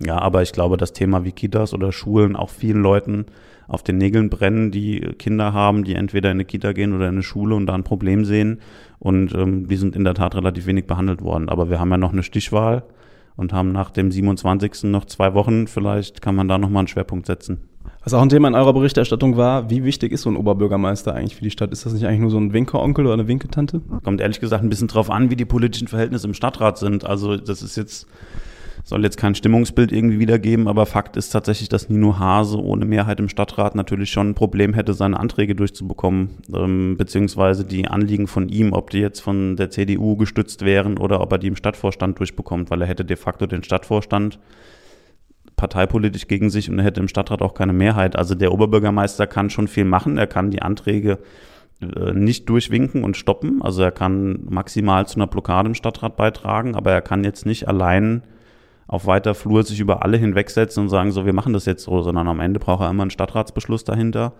Ja, 0.00 0.18
aber 0.20 0.40
ich 0.40 0.52
glaube, 0.52 0.78
das 0.78 0.94
Thema 0.94 1.24
wie 1.24 1.32
Kitas 1.32 1.74
oder 1.74 1.92
Schulen 1.92 2.34
auch 2.34 2.48
vielen 2.48 2.82
Leuten 2.82 3.26
auf 3.68 3.82
den 3.82 3.98
Nägeln 3.98 4.30
brennen, 4.30 4.70
die 4.70 5.00
Kinder 5.18 5.52
haben, 5.52 5.84
die 5.84 5.96
entweder 5.96 6.30
in 6.30 6.36
eine 6.36 6.46
Kita 6.46 6.72
gehen 6.72 6.94
oder 6.94 7.08
in 7.08 7.16
eine 7.16 7.22
Schule 7.22 7.54
und 7.54 7.66
da 7.66 7.74
ein 7.74 7.84
Problem 7.84 8.24
sehen. 8.24 8.60
Und 9.00 9.34
ähm, 9.34 9.68
die 9.68 9.76
sind 9.76 9.94
in 9.94 10.04
der 10.04 10.14
Tat 10.14 10.34
relativ 10.34 10.64
wenig 10.64 10.86
behandelt 10.86 11.20
worden. 11.20 11.50
Aber 11.50 11.68
wir 11.68 11.78
haben 11.78 11.90
ja 11.90 11.98
noch 11.98 12.12
eine 12.14 12.22
Stichwahl 12.22 12.82
und 13.36 13.52
haben 13.52 13.72
nach 13.72 13.90
dem 13.90 14.10
27. 14.10 14.84
noch 14.84 15.04
zwei 15.04 15.34
Wochen. 15.34 15.66
Vielleicht 15.66 16.22
kann 16.22 16.34
man 16.34 16.48
da 16.48 16.58
nochmal 16.58 16.80
einen 16.80 16.88
Schwerpunkt 16.88 17.26
setzen. 17.26 17.68
Was 18.02 18.14
auch 18.14 18.22
ein 18.22 18.28
Thema 18.28 18.46
in 18.46 18.54
eurer 18.54 18.72
Berichterstattung 18.72 19.36
war, 19.36 19.68
wie 19.68 19.82
wichtig 19.82 20.12
ist 20.12 20.22
so 20.22 20.30
ein 20.30 20.36
Oberbürgermeister 20.36 21.14
eigentlich 21.14 21.34
für 21.34 21.42
die 21.42 21.50
Stadt? 21.50 21.72
Ist 21.72 21.86
das 21.86 21.92
nicht 21.92 22.06
eigentlich 22.06 22.20
nur 22.20 22.30
so 22.30 22.38
ein 22.38 22.52
Winkeronkel 22.52 23.04
oder 23.04 23.14
eine 23.14 23.26
Winketante? 23.26 23.80
Kommt 24.04 24.20
ehrlich 24.20 24.38
gesagt 24.38 24.62
ein 24.62 24.68
bisschen 24.68 24.86
drauf 24.86 25.10
an, 25.10 25.30
wie 25.30 25.36
die 25.36 25.44
politischen 25.44 25.88
Verhältnisse 25.88 26.28
im 26.28 26.34
Stadtrat 26.34 26.78
sind. 26.78 27.04
Also 27.04 27.36
das 27.36 27.62
ist 27.62 27.76
jetzt 27.76 28.06
soll 28.86 29.02
jetzt 29.02 29.16
kein 29.16 29.34
Stimmungsbild 29.34 29.90
irgendwie 29.90 30.20
wiedergeben, 30.20 30.68
aber 30.68 30.86
Fakt 30.86 31.16
ist 31.16 31.30
tatsächlich, 31.30 31.68
dass 31.68 31.88
Nino 31.88 32.20
Hase 32.20 32.62
ohne 32.62 32.84
Mehrheit 32.84 33.18
im 33.18 33.28
Stadtrat 33.28 33.74
natürlich 33.74 34.10
schon 34.10 34.30
ein 34.30 34.34
Problem 34.36 34.74
hätte, 34.74 34.94
seine 34.94 35.18
Anträge 35.18 35.56
durchzubekommen, 35.56 36.30
ähm, 36.54 36.96
beziehungsweise 36.96 37.64
die 37.64 37.88
Anliegen 37.88 38.28
von 38.28 38.48
ihm, 38.48 38.72
ob 38.72 38.90
die 38.90 39.00
jetzt 39.00 39.18
von 39.18 39.56
der 39.56 39.70
CDU 39.70 40.14
gestützt 40.16 40.64
wären 40.64 40.98
oder 40.98 41.20
ob 41.20 41.32
er 41.32 41.38
die 41.38 41.48
im 41.48 41.56
Stadtvorstand 41.56 42.20
durchbekommt, 42.20 42.70
weil 42.70 42.80
er 42.80 42.86
hätte 42.86 43.04
de 43.04 43.16
facto 43.16 43.46
den 43.46 43.64
Stadtvorstand 43.64 44.38
parteipolitisch 45.56 46.28
gegen 46.28 46.48
sich 46.48 46.70
und 46.70 46.78
er 46.78 46.84
hätte 46.84 47.00
im 47.00 47.08
Stadtrat 47.08 47.42
auch 47.42 47.54
keine 47.54 47.72
Mehrheit. 47.72 48.14
Also 48.14 48.36
der 48.36 48.52
Oberbürgermeister 48.52 49.26
kann 49.26 49.50
schon 49.50 49.66
viel 49.66 49.84
machen, 49.84 50.16
er 50.16 50.28
kann 50.28 50.52
die 50.52 50.62
Anträge 50.62 51.18
äh, 51.80 52.12
nicht 52.12 52.48
durchwinken 52.48 53.02
und 53.02 53.16
stoppen. 53.16 53.62
Also 53.62 53.82
er 53.82 53.90
kann 53.90 54.44
maximal 54.48 55.08
zu 55.08 55.16
einer 55.16 55.26
Blockade 55.26 55.70
im 55.70 55.74
Stadtrat 55.74 56.16
beitragen, 56.16 56.76
aber 56.76 56.92
er 56.92 57.02
kann 57.02 57.24
jetzt 57.24 57.46
nicht 57.46 57.66
allein 57.66 58.22
auf 58.88 59.06
weiter 59.06 59.34
Flur 59.34 59.62
sich 59.62 59.80
über 59.80 60.02
alle 60.02 60.16
hinwegsetzen 60.16 60.84
und 60.84 60.88
sagen, 60.88 61.12
so, 61.12 61.26
wir 61.26 61.32
machen 61.32 61.52
das 61.52 61.66
jetzt 61.66 61.84
so, 61.84 62.02
sondern 62.02 62.28
am 62.28 62.40
Ende 62.40 62.60
braucht 62.60 62.82
er 62.82 62.90
immer 62.90 63.02
einen 63.02 63.10
Stadtratsbeschluss 63.10 63.84
dahinter. 63.84 64.32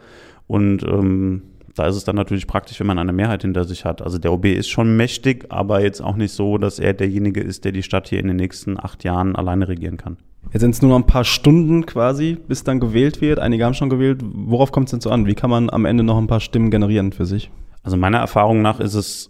Und 0.47 0.85
ähm, 0.85 1.43
da 1.75 1.87
ist 1.87 1.97
es 1.97 2.05
dann 2.05 2.17
natürlich 2.17 2.47
praktisch, 2.47 2.81
wenn 2.81 2.87
man 2.87 2.99
eine 2.99 3.13
Mehrheit 3.13 3.43
hinter 3.43 3.65
sich 3.65 3.85
hat. 3.85 4.01
Also 4.01 4.19
der 4.19 4.33
OB 4.33 4.47
ist 4.47 4.69
schon 4.69 4.97
mächtig, 4.97 5.47
aber 5.51 5.83
jetzt 5.83 6.01
auch 6.01 6.17
nicht 6.17 6.33
so, 6.33 6.59
dass 6.59 6.79
er 6.79 6.95
derjenige 6.95 7.41
ist, 7.41 7.65
der 7.65 7.73
die 7.73 7.83
Stadt 7.83 8.09
hier 8.09 8.21
in 8.21 8.29
den 8.29 8.37
nächsten 8.37 8.79
acht 8.79 9.05
Jahren 9.05 9.37
alleine 9.37 9.69
regieren 9.69 9.97
kann. 9.97 10.17
Jetzt 10.53 10.63
sind 10.63 10.75
es 10.75 10.81
nur 10.81 10.91
noch 10.91 10.99
ein 10.99 11.07
paar 11.07 11.25
Stunden 11.25 11.85
quasi, 11.85 12.39
bis 12.49 12.65
dann 12.65 12.81
gewählt 12.81 13.21
wird. 13.21 13.41
Einige 13.41 13.65
haben 13.65 13.75
schon 13.75 13.91
gewählt. 13.91 14.21
Worauf 14.23 14.71
kommt 14.73 14.87
es 14.87 14.93
denn 14.93 15.01
so 15.01 15.11
an? 15.11 15.27
Wie 15.27 15.35
kann 15.35 15.51
man 15.51 15.69
am 15.71 15.85
Ende 15.85 16.05
noch 16.05 16.19
ein 16.19 16.29
paar 16.29 16.41
Stimmen 16.41 16.71
generieren 16.71 17.13
für 17.13 17.27
sich? 17.27 17.51
Also 17.83 17.97
meiner 17.97 18.19
Erfahrung 18.19 18.63
nach 18.63 18.81
ist 18.81 18.95
es, 18.95 19.29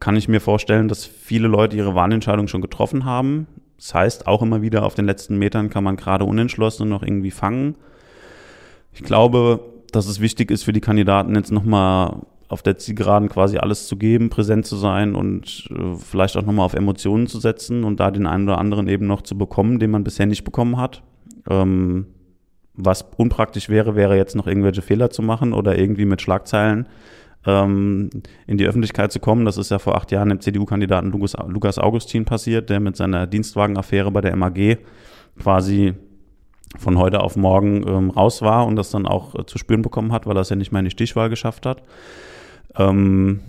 kann 0.00 0.16
ich 0.16 0.28
mir 0.28 0.40
vorstellen, 0.40 0.88
dass 0.88 1.04
viele 1.06 1.48
Leute 1.48 1.76
ihre 1.76 1.94
Wahlentscheidung 1.94 2.48
schon 2.48 2.60
getroffen 2.60 3.04
haben. 3.04 3.46
Das 3.78 3.94
heißt, 3.94 4.26
auch 4.26 4.42
immer 4.42 4.60
wieder 4.60 4.84
auf 4.84 4.94
den 4.94 5.06
letzten 5.06 5.38
Metern 5.38 5.70
kann 5.70 5.84
man 5.84 5.96
gerade 5.96 6.24
unentschlossen 6.24 6.88
noch 6.88 7.02
irgendwie 7.02 7.30
fangen. 7.30 7.76
Ich 8.92 9.02
glaube, 9.02 9.60
dass 9.92 10.06
es 10.06 10.20
wichtig 10.20 10.50
ist 10.50 10.64
für 10.64 10.72
die 10.72 10.80
Kandidaten 10.80 11.34
jetzt 11.34 11.52
nochmal 11.52 12.22
auf 12.48 12.62
der 12.62 12.78
Zielgeraden 12.78 13.28
quasi 13.28 13.58
alles 13.58 13.86
zu 13.86 13.96
geben, 13.96 14.30
präsent 14.30 14.66
zu 14.66 14.76
sein 14.76 15.14
und 15.14 15.68
äh, 15.70 15.94
vielleicht 15.94 16.36
auch 16.36 16.42
nochmal 16.42 16.66
auf 16.66 16.74
Emotionen 16.74 17.26
zu 17.26 17.38
setzen 17.38 17.84
und 17.84 18.00
da 18.00 18.10
den 18.10 18.26
einen 18.26 18.48
oder 18.48 18.58
anderen 18.58 18.88
eben 18.88 19.06
noch 19.06 19.22
zu 19.22 19.36
bekommen, 19.38 19.78
den 19.78 19.90
man 19.90 20.02
bisher 20.04 20.26
nicht 20.26 20.44
bekommen 20.44 20.78
hat. 20.78 21.02
Ähm, 21.48 22.06
was 22.74 23.04
unpraktisch 23.16 23.68
wäre, 23.68 23.96
wäre 23.96 24.16
jetzt 24.16 24.34
noch 24.34 24.46
irgendwelche 24.46 24.82
Fehler 24.82 25.10
zu 25.10 25.22
machen 25.22 25.52
oder 25.52 25.78
irgendwie 25.78 26.04
mit 26.06 26.22
Schlagzeilen 26.22 26.86
ähm, 27.46 28.10
in 28.46 28.58
die 28.58 28.66
Öffentlichkeit 28.66 29.12
zu 29.12 29.20
kommen. 29.20 29.44
Das 29.44 29.56
ist 29.56 29.70
ja 29.70 29.78
vor 29.78 29.96
acht 29.96 30.10
Jahren 30.10 30.28
dem 30.28 30.40
CDU-Kandidaten 30.40 31.10
Lukas, 31.10 31.78
Augustin 31.78 32.24
passiert, 32.24 32.70
der 32.70 32.80
mit 32.80 32.96
seiner 32.96 33.26
Dienstwagenaffäre 33.26 34.10
bei 34.10 34.20
der 34.20 34.36
MAG 34.36 34.78
quasi 35.38 35.94
von 36.76 36.98
heute 36.98 37.20
auf 37.20 37.36
morgen 37.36 37.86
ähm, 37.88 38.10
raus 38.10 38.42
war 38.42 38.66
und 38.66 38.76
das 38.76 38.90
dann 38.90 39.06
auch 39.06 39.34
äh, 39.34 39.46
zu 39.46 39.58
spüren 39.58 39.82
bekommen 39.82 40.12
hat, 40.12 40.26
weil 40.26 40.36
er 40.36 40.42
es 40.42 40.50
ja 40.50 40.56
nicht 40.56 40.72
mehr 40.72 40.80
in 40.80 40.84
die 40.84 40.90
Stichwahl 40.90 41.30
geschafft 41.30 41.64
hat. 41.64 41.82
Ähm, 42.76 43.40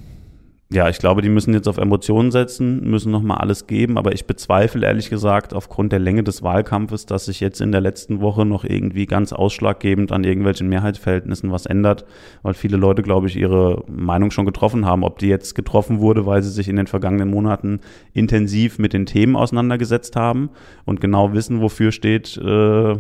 ja, 0.72 0.88
ich 0.88 1.00
glaube, 1.00 1.24
die 1.24 1.30
müssen 1.30 1.52
jetzt 1.56 1.68
auf 1.68 1.80
Emotionen 1.80 2.30
setzen, 2.30 2.88
müssen 2.88 3.12
nochmal 3.12 3.40
alles 3.40 3.66
geben, 3.66 3.98
aber 3.98 4.14
ich 4.14 4.26
bezweifle 4.26 4.86
ehrlich 4.86 5.10
gesagt 5.10 5.52
aufgrund 5.52 5.92
der 5.92 5.98
Länge 5.98 6.24
des 6.24 6.44
Wahlkampfes, 6.44 7.08
dass 7.08 7.26
sich 7.26 7.40
jetzt 7.40 7.60
in 7.60 7.72
der 7.72 7.82
letzten 7.82 8.22
Woche 8.22 8.46
noch 8.46 8.64
irgendwie 8.64 9.08
ganz 9.08 9.34
ausschlaggebend 9.34 10.12
an 10.12 10.24
irgendwelchen 10.24 10.70
Mehrheitsverhältnissen 10.70 11.52
was 11.52 11.66
ändert, 11.66 12.06
weil 12.44 12.54
viele 12.54 12.78
Leute, 12.78 13.02
glaube 13.02 13.26
ich, 13.26 13.36
ihre 13.36 13.84
Meinung 13.88 14.30
schon 14.30 14.46
getroffen 14.46 14.86
haben. 14.86 15.04
Ob 15.04 15.18
die 15.18 15.28
jetzt 15.28 15.56
getroffen 15.56 16.02
wurde, 16.02 16.28
weil 16.28 16.44
sie 16.44 16.52
sich 16.52 16.68
in 16.70 16.76
den 16.76 16.86
vergangenen 16.86 17.32
Monaten 17.32 17.80
intensiv 18.14 18.78
mit 18.78 18.94
den 18.94 19.08
Themen 19.08 19.36
auseinandergesetzt 19.36 20.16
haben 20.16 20.52
und 20.86 21.02
genau 21.02 21.34
wissen, 21.34 21.62
wofür 21.62 21.92
steht 21.92 22.38
äh, 22.38 22.96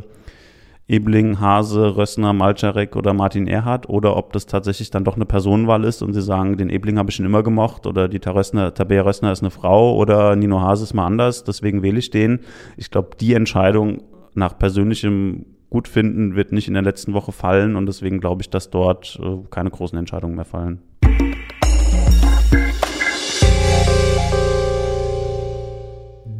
Ebling, 0.89 1.39
Hase, 1.39 1.96
Rössner, 1.96 2.34
Malczarek 2.34 2.96
oder 2.96 3.13
Martin 3.13 3.48
Erhardt 3.48 3.88
oder 3.88 4.17
ob 4.17 4.34
das 4.34 4.48
tatsächlich 4.48 4.89
dann 4.89 5.03
doch 5.03 5.15
eine 5.15 5.25
Personenwahl 5.25 5.84
ist 5.84 6.01
und 6.01 6.13
sie 6.13 6.22
sagen, 6.22 6.58
den 6.58 6.69
Ebling 6.69 6.98
habe 6.98 7.12
ich 7.12 7.15
schon 7.15 7.27
immer 7.27 7.43
gemocht 7.43 7.86
oder 7.86 8.08
die 8.08 8.17
Rössner, 8.17 8.74
Tabea 8.74 9.03
Rössner 9.03 9.31
ist 9.31 9.43
eine 9.43 9.51
Frau 9.51 9.96
oder 9.96 10.36
Nino 10.36 10.62
Hase 10.62 10.84
ist 10.84 10.96
mal 10.96 11.05
anders, 11.05 11.43
deswegen 11.43 11.84
wähle 11.84 12.00
ich 12.00 12.10
den. 12.10 12.39
Ich 12.75 12.89
glaube, 12.89 13.12
die 13.19 13.36
Entscheidung 13.36 14.01
nach 14.34 14.58
persönlichem 14.58 15.46
Gutfinden 15.69 16.36
wird 16.36 16.51
nicht 16.51 16.67
in 16.67 16.74
der 16.74 16.84
letzten 16.84 17.13
Woche 17.13 17.31
fallen 17.31 17.75
und 17.75 17.86
deswegen 17.86 18.19
glaube 18.19 18.41
ich, 18.41 18.50
dass 18.50 18.72
dort 18.72 19.19
äh, 19.22 19.38
keine 19.51 19.69
großen 19.69 19.98
Entscheidungen 19.98 20.36
mehr 20.36 20.46
fallen. 20.46 20.81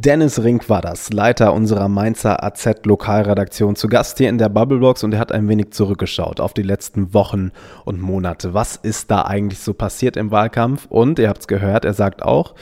Dennis 0.02 0.42
Rink 0.42 0.70
war 0.70 0.80
das, 0.80 1.12
Leiter 1.12 1.52
unserer 1.52 1.90
Mainzer 1.90 2.42
AZ-Lokalredaktion, 2.42 3.76
zu 3.76 3.86
Gast 3.86 4.16
hier 4.16 4.30
in 4.30 4.38
der 4.38 4.48
Bubblebox 4.48 5.04
und 5.04 5.12
er 5.12 5.20
hat 5.20 5.30
ein 5.30 5.46
wenig 5.46 5.72
zurückgeschaut 5.72 6.40
auf 6.40 6.54
die 6.54 6.62
letzten 6.62 7.12
Wochen 7.12 7.50
und 7.84 8.00
Monate. 8.00 8.54
Was 8.54 8.76
ist 8.76 9.10
da 9.10 9.26
eigentlich 9.26 9.58
so 9.58 9.74
passiert 9.74 10.16
im 10.16 10.30
Wahlkampf? 10.30 10.86
Und 10.88 11.18
ihr 11.18 11.28
habt 11.28 11.40
es 11.42 11.48
gehört, 11.48 11.84
er 11.84 11.92
sagt 11.92 12.22
auch, 12.22 12.54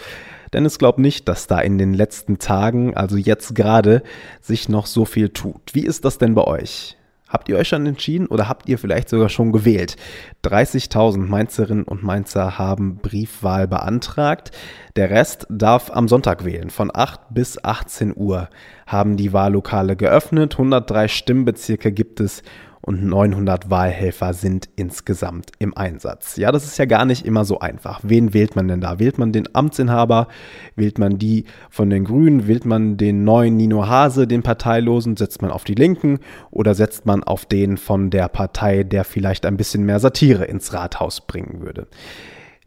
Dennis 0.53 0.81
glaubt 0.81 0.99
nicht, 0.99 1.29
dass 1.29 1.47
da 1.47 1.61
in 1.61 1.79
den 1.79 1.95
letzten 1.95 2.41
Tagen, 2.41 2.97
also 2.97 3.17
jetzt 3.17 3.55
gerade, 3.55 4.03
sich 4.41 4.69
noch 4.69 4.87
so 4.87 5.05
viel 5.05 5.29
tut. 5.29 5.75
Wie 5.75 5.87
ist 5.87 6.05
das 6.05 6.19
denn 6.19 6.35
bei 6.35 6.43
euch? 6.43 6.98
Habt 7.29 7.49
ihr 7.49 7.57
euch 7.57 7.69
schon 7.69 7.85
entschieden 7.87 8.27
oder 8.27 8.49
habt 8.49 8.69
ihr 8.69 8.79
vielleicht 8.79 9.09
sogar 9.09 9.29
schon 9.29 9.53
gewählt? 9.53 9.97
30.000 10.45 11.19
Mainzerinnen 11.19 11.85
und 11.85 12.03
Mainzer 12.03 12.59
haben 12.59 12.97
Briefwahl 12.97 13.69
beantragt. 13.69 14.51
Der 14.97 15.11
Rest 15.11 15.47
darf 15.51 15.91
am 15.91 16.09
Sonntag 16.09 16.45
wählen. 16.45 16.71
Von 16.71 16.91
8 16.93 17.21
bis 17.31 17.63
18 17.63 18.15
Uhr 18.17 18.49
haben 18.87 19.17
die 19.17 19.33
Wahllokale 19.33 19.95
geöffnet. 19.95 20.55
103 20.55 21.09
Stimmbezirke 21.09 21.93
gibt 21.93 22.21
es 22.21 22.43
und 22.89 23.05
900 23.05 23.69
Wahlhelfer 23.69 24.33
sind 24.33 24.71
insgesamt 24.75 25.51
im 25.59 25.77
Einsatz. 25.77 26.39
Ja, 26.39 26.51
das 26.51 26.65
ist 26.65 26.79
ja 26.79 26.87
gar 26.87 27.05
nicht 27.05 27.27
immer 27.27 27.45
so 27.45 27.59
einfach. 27.59 28.01
Wen 28.03 28.33
wählt 28.33 28.57
man 28.57 28.67
denn 28.67 28.81
da? 28.81 28.99
Wählt 28.99 29.19
man 29.19 29.31
den 29.31 29.55
Amtsinhaber? 29.55 30.27
Wählt 30.75 30.99
man 30.99 31.19
die 31.19 31.45
von 31.69 31.91
den 31.91 32.05
Grünen? 32.05 32.49
Wählt 32.49 32.65
man 32.65 32.97
den 32.97 33.25
neuen 33.25 33.59
Nino 33.59 33.87
Hase, 33.87 34.27
den 34.27 34.43
Parteilosen? 34.43 35.19
Setzt 35.19 35.43
man 35.43 35.51
auf 35.51 35.65
die 35.65 35.75
Linken? 35.75 36.21
Oder 36.51 36.75
setzt 36.75 37.05
man 37.05 37.23
auf 37.23 37.45
den 37.45 37.77
von 37.77 38.09
der 38.09 38.29
Partei, 38.29 38.85
der 38.85 39.05
vielleicht 39.05 39.45
ein 39.45 39.59
bisschen 39.59 39.85
mehr 39.85 40.01
Satire 40.01 40.47
ins 40.47 40.73
Rathaus 40.73 41.21
bringen 41.21 41.61
würde? 41.61 41.89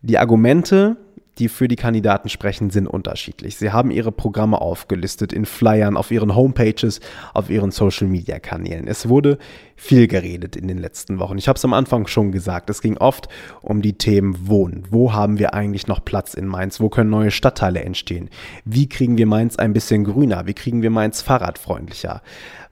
Die 0.04 0.20
Argumente, 0.20 0.98
die 1.40 1.50
für 1.50 1.68
die 1.68 1.76
Kandidaten 1.76 2.30
sprechen, 2.30 2.70
sind 2.70 2.88
unterschiedlich. 2.88 3.56
Sie 3.58 3.72
haben 3.72 3.92
ihre 3.92 4.12
Programme 4.12 4.60
aufgelistet 4.60 5.34
in 5.34 5.46
Flyern, 5.46 5.98
auf 5.98 6.12
ihren 6.12 6.36
Homepages, 6.36 7.00
auf 7.34 7.50
ihren 7.50 7.72
Social-Media-Kanälen. 7.72 8.88
Es 8.88 9.08
wurde 9.08 9.38
viel 9.76 10.08
geredet 10.08 10.56
in 10.56 10.68
den 10.68 10.78
letzten 10.78 11.20
Wochen. 11.20 11.38
Ich 11.38 11.48
habe 11.48 11.58
es 11.58 11.66
am 11.66 11.74
Anfang 11.74 12.08
schon 12.08 12.32
gesagt, 12.32 12.70
es 12.70 12.82
ging 12.82 12.98
oft 12.98 13.30
um 13.62 13.82
die 13.82 13.98
Themen 13.98 14.48
Wohnen. 14.48 14.84
Wo 14.92 15.14
haben 15.14 15.40
wir 15.40 15.54
eigentlich 15.54 15.88
noch 15.88 16.04
Platz 16.04 16.34
in 16.34 16.48
Mainz? 16.48 16.80
Wo 16.80 16.90
können 16.90 17.10
neue 17.10 17.32
Stadtteile 17.32 17.82
entstehen? 17.82 18.30
Wie 18.66 18.88
kriegen 18.90 19.18
wir 19.18 19.26
Mainz 19.26 19.56
ein 19.56 19.74
bisschen 19.74 20.04
grüner? 20.04 20.46
Wie 20.46 20.54
kriegen 20.54 20.82
wir 20.82 20.92
Mainz 20.92 21.22
fahrradfreundlicher? 21.22 22.22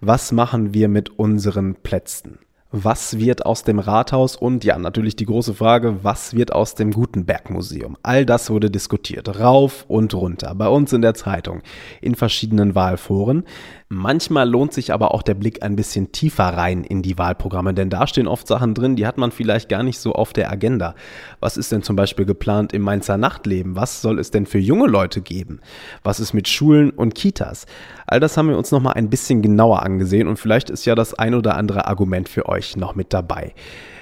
Was 0.01 0.31
machen 0.31 0.73
wir 0.73 0.89
mit 0.89 1.17
unseren 1.17 1.75
Plätzen? 1.75 2.39
Was 2.71 3.17
wird 3.17 3.45
aus 3.45 3.63
dem 3.63 3.79
Rathaus 3.79 4.35
und 4.35 4.63
ja, 4.63 4.77
natürlich 4.77 5.15
die 5.15 5.25
große 5.25 5.55
Frage, 5.55 6.03
was 6.03 6.35
wird 6.35 6.53
aus 6.53 6.75
dem 6.75 6.91
Gutenberg-Museum? 6.91 7.97
All 8.03 8.25
das 8.25 8.49
wurde 8.49 8.69
diskutiert, 8.69 9.39
rauf 9.39 9.85
und 9.87 10.13
runter, 10.13 10.53
bei 10.53 10.67
uns 10.67 10.93
in 10.93 11.01
der 11.01 11.15
Zeitung, 11.15 11.61
in 12.01 12.13
verschiedenen 12.13 12.75
Wahlforen. 12.75 13.43
Manchmal 13.91 14.47
lohnt 14.47 14.71
sich 14.71 14.93
aber 14.93 15.15
auch 15.15 15.23
der 15.23 15.33
Blick 15.33 15.63
ein 15.63 15.75
bisschen 15.75 16.11
tiefer 16.11 16.43
rein 16.43 16.83
in 16.83 17.01
die 17.01 17.17
Wahlprogramme, 17.17 17.73
denn 17.73 17.89
da 17.89 18.05
stehen 18.05 18.27
oft 18.27 18.47
Sachen 18.47 18.75
drin, 18.75 18.95
die 18.95 19.07
hat 19.07 19.17
man 19.17 19.31
vielleicht 19.31 19.67
gar 19.67 19.81
nicht 19.81 19.97
so 19.97 20.13
auf 20.13 20.31
der 20.31 20.51
Agenda. 20.51 20.93
Was 21.39 21.57
ist 21.57 21.71
denn 21.71 21.81
zum 21.81 21.95
Beispiel 21.95 22.25
geplant 22.25 22.71
im 22.71 22.83
Mainzer 22.83 23.17
Nachtleben? 23.17 23.75
Was 23.75 24.03
soll 24.03 24.19
es 24.19 24.29
denn 24.29 24.45
für 24.45 24.59
junge 24.59 24.85
Leute 24.85 25.21
geben? 25.21 25.59
Was 26.03 26.19
ist 26.19 26.33
mit 26.33 26.47
Schulen 26.47 26.91
und 26.91 27.15
Kitas? 27.15 27.65
All 28.05 28.19
das 28.19 28.37
haben 28.37 28.49
wir 28.49 28.59
uns 28.59 28.69
nochmal 28.69 28.93
ein 28.93 29.09
bisschen 29.09 29.41
genauer 29.41 29.81
angesehen 29.81 30.27
und 30.27 30.37
vielleicht 30.37 30.69
ist 30.69 30.85
ja 30.85 30.93
das 30.93 31.15
ein 31.15 31.33
oder 31.33 31.55
andere 31.55 31.87
Argument 31.87 32.29
für 32.29 32.47
euch 32.47 32.77
noch 32.77 32.93
mit 32.93 33.11
dabei. 33.11 33.55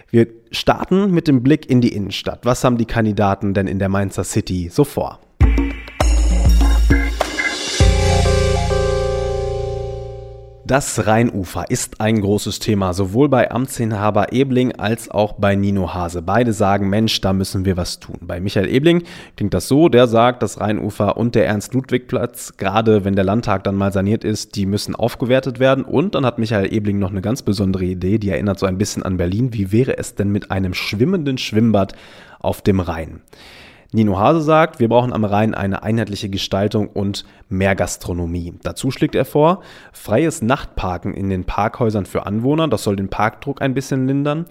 Wir 0.09 0.27
starten 0.51 1.11
mit 1.11 1.29
dem 1.29 1.43
Blick 1.43 1.69
in 1.69 1.79
die 1.79 1.93
Innenstadt. 1.93 2.41
Was 2.43 2.65
haben 2.65 2.77
die 2.77 2.85
Kandidaten 2.85 3.53
denn 3.53 3.67
in 3.67 3.79
der 3.79 3.87
Mainzer 3.87 4.25
City 4.25 4.67
so 4.69 4.83
vor? 4.83 5.21
Das 10.67 11.07
Rheinufer 11.07 11.71
ist 11.71 12.01
ein 12.01 12.19
großes 12.19 12.59
Thema, 12.59 12.93
sowohl 12.93 13.29
bei 13.29 13.49
Amtsinhaber 13.51 14.33
Ebling 14.33 14.73
als 14.73 15.09
auch 15.09 15.35
bei 15.35 15.55
Nino 15.55 15.93
Hase. 15.93 16.21
Beide 16.21 16.51
sagen, 16.51 16.89
Mensch, 16.89 17.21
da 17.21 17.31
müssen 17.31 17.63
wir 17.63 17.77
was 17.77 18.01
tun. 18.01 18.17
Bei 18.19 18.41
Michael 18.41 18.67
Ebling 18.67 19.03
klingt 19.37 19.53
das 19.53 19.69
so, 19.69 19.87
der 19.87 20.07
sagt, 20.07 20.43
das 20.43 20.59
Rheinufer 20.59 21.15
und 21.15 21.35
der 21.35 21.47
Ernst-Ludwig-Platz, 21.47 22.57
gerade 22.57 23.05
wenn 23.05 23.15
der 23.15 23.23
Landtag 23.23 23.63
dann 23.63 23.77
mal 23.77 23.93
saniert 23.93 24.25
ist, 24.25 24.57
die 24.57 24.65
müssen 24.65 24.93
aufgewertet 24.93 25.59
werden. 25.59 25.85
Und 25.85 26.15
dann 26.15 26.25
hat 26.25 26.37
Michael 26.37 26.73
Ebling 26.73 26.99
noch 26.99 27.11
eine 27.11 27.21
ganz 27.21 27.43
besondere 27.43 27.85
Idee, 27.85 28.17
die 28.17 28.31
erinnert 28.31 28.59
so 28.59 28.65
ein 28.65 28.77
bisschen 28.77 29.03
an 29.03 29.15
Berlin. 29.15 29.53
Wie 29.53 29.71
wäre 29.71 29.97
es 29.97 30.15
denn 30.15 30.33
mit 30.33 30.51
einem 30.51 30.73
schwimmenden 30.73 31.37
Schwimmbad 31.37 31.93
auf 32.41 32.61
dem 32.61 32.81
Rhein? 32.81 33.21
Nino 33.91 34.19
Hase 34.19 34.41
sagt, 34.41 34.79
wir 34.79 34.89
brauchen 34.89 35.13
am 35.13 35.23
Rhein 35.23 35.53
eine 35.53 35.81
einheitliche 35.81 36.29
Gestaltung 36.29 36.89
und 36.89 37.23
mehr 37.47 37.75
Gastronomie. 37.75 38.53
Dazu 38.63 38.91
schlägt 38.91 39.15
er 39.15 39.25
vor, 39.25 39.61
freies 39.93 40.41
Nachtparken 40.41 41.13
in 41.13 41.29
den 41.29 41.45
Parkhäusern 41.45 42.05
für 42.05 42.25
Anwohner, 42.25 42.67
das 42.67 42.83
soll 42.83 42.97
den 42.97 43.09
Parkdruck 43.09 43.61
ein 43.61 43.73
bisschen 43.73 44.07
lindern. 44.07 44.45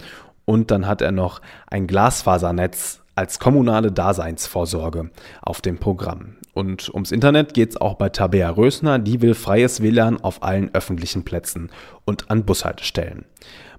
Und 0.47 0.71
dann 0.71 0.87
hat 0.87 1.03
er 1.03 1.13
noch 1.13 1.43
ein 1.67 1.87
Glasfasernetz 1.87 3.01
als 3.17 3.39
kommunale 3.39 3.91
Daseinsvorsorge 3.91 5.11
auf 5.43 5.61
dem 5.61 5.79
Programm. 5.79 6.37
Und 6.55 6.89
ums 6.95 7.13
Internet 7.13 7.53
geht 7.53 7.71
es 7.71 7.81
auch 7.81 7.95
bei 7.95 8.09
Tabea 8.11 8.51
Rösner, 8.51 8.99
die 8.99 9.21
will 9.21 9.35
freies 9.35 9.83
WLAN 9.83 10.21
auf 10.21 10.43
allen 10.43 10.71
öffentlichen 10.73 11.25
Plätzen 11.25 11.71
und 12.05 12.31
an 12.31 12.45
Bushaltestellen. 12.45 13.25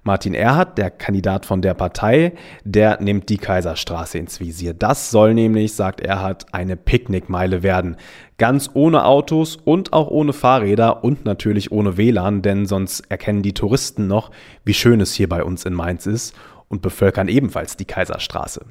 Martin 0.02 0.34
Erhardt, 0.34 0.78
der 0.78 0.90
Kandidat 0.90 1.46
von 1.46 1.62
der 1.62 1.74
Partei, 1.74 2.32
der 2.64 3.00
nimmt 3.00 3.28
die 3.28 3.38
Kaiserstraße 3.38 4.18
ins 4.18 4.40
Visier. 4.40 4.74
Das 4.74 5.10
soll 5.10 5.34
nämlich, 5.34 5.74
sagt 5.74 6.00
Erhardt, 6.00 6.46
eine 6.52 6.76
Picknickmeile 6.76 7.62
werden. 7.62 7.96
Ganz 8.38 8.70
ohne 8.74 9.04
Autos 9.04 9.56
und 9.56 9.92
auch 9.92 10.08
ohne 10.08 10.32
Fahrräder 10.32 11.02
und 11.04 11.24
natürlich 11.24 11.72
ohne 11.72 11.96
WLAN, 11.96 12.42
denn 12.42 12.66
sonst 12.66 13.00
erkennen 13.10 13.42
die 13.42 13.54
Touristen 13.54 14.06
noch, 14.06 14.30
wie 14.64 14.74
schön 14.74 15.00
es 15.00 15.14
hier 15.14 15.28
bei 15.28 15.42
uns 15.42 15.64
in 15.64 15.74
Mainz 15.74 16.06
ist 16.06 16.34
und 16.68 16.82
bevölkern 16.82 17.28
ebenfalls 17.28 17.76
die 17.76 17.84
Kaiserstraße. 17.84 18.64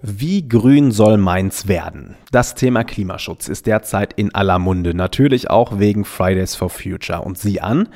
Wie 0.00 0.48
grün 0.48 0.92
soll 0.92 1.16
Mainz 1.16 1.66
werden? 1.66 2.14
Das 2.30 2.54
Thema 2.54 2.84
Klimaschutz 2.84 3.48
ist 3.48 3.66
derzeit 3.66 4.12
in 4.12 4.32
aller 4.32 4.60
Munde, 4.60 4.94
natürlich 4.94 5.50
auch 5.50 5.80
wegen 5.80 6.04
Fridays 6.04 6.54
for 6.54 6.70
Future. 6.70 7.22
Und 7.22 7.36
sieh 7.36 7.60
an, 7.60 7.88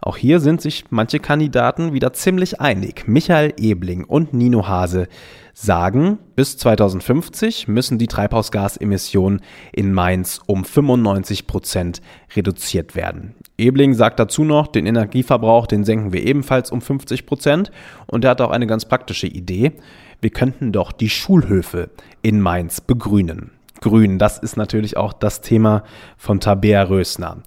auch 0.00 0.16
hier 0.16 0.40
sind 0.40 0.62
sich 0.62 0.84
manche 0.88 1.18
Kandidaten 1.18 1.92
wieder 1.92 2.14
ziemlich 2.14 2.62
einig. 2.62 3.06
Michael 3.06 3.52
Ebling 3.58 4.04
und 4.04 4.32
Nino 4.32 4.66
Hase 4.66 5.06
sagen, 5.52 6.18
bis 6.34 6.56
2050 6.56 7.68
müssen 7.68 7.98
die 7.98 8.06
Treibhausgasemissionen 8.06 9.42
in 9.72 9.92
Mainz 9.92 10.40
um 10.46 10.64
95 10.64 11.46
Prozent 11.46 12.00
reduziert 12.34 12.96
werden. 12.96 13.34
Ebling 13.58 13.92
sagt 13.92 14.18
dazu 14.18 14.44
noch, 14.44 14.68
den 14.68 14.86
Energieverbrauch, 14.86 15.66
den 15.66 15.84
senken 15.84 16.14
wir 16.14 16.24
ebenfalls 16.24 16.70
um 16.70 16.80
50 16.80 17.26
Prozent. 17.26 17.70
Und 18.06 18.24
er 18.24 18.30
hat 18.30 18.40
auch 18.40 18.50
eine 18.50 18.66
ganz 18.66 18.86
praktische 18.86 19.26
Idee 19.26 19.72
wir 20.20 20.30
könnten 20.30 20.72
doch 20.72 20.92
die 20.92 21.08
Schulhöfe 21.08 21.90
in 22.22 22.40
Mainz 22.40 22.80
begrünen. 22.80 23.50
Grün, 23.80 24.18
das 24.18 24.38
ist 24.38 24.58
natürlich 24.58 24.96
auch 24.98 25.14
das 25.14 25.40
Thema 25.40 25.84
von 26.18 26.38
Tabea 26.38 26.82
Rösner. 26.82 27.38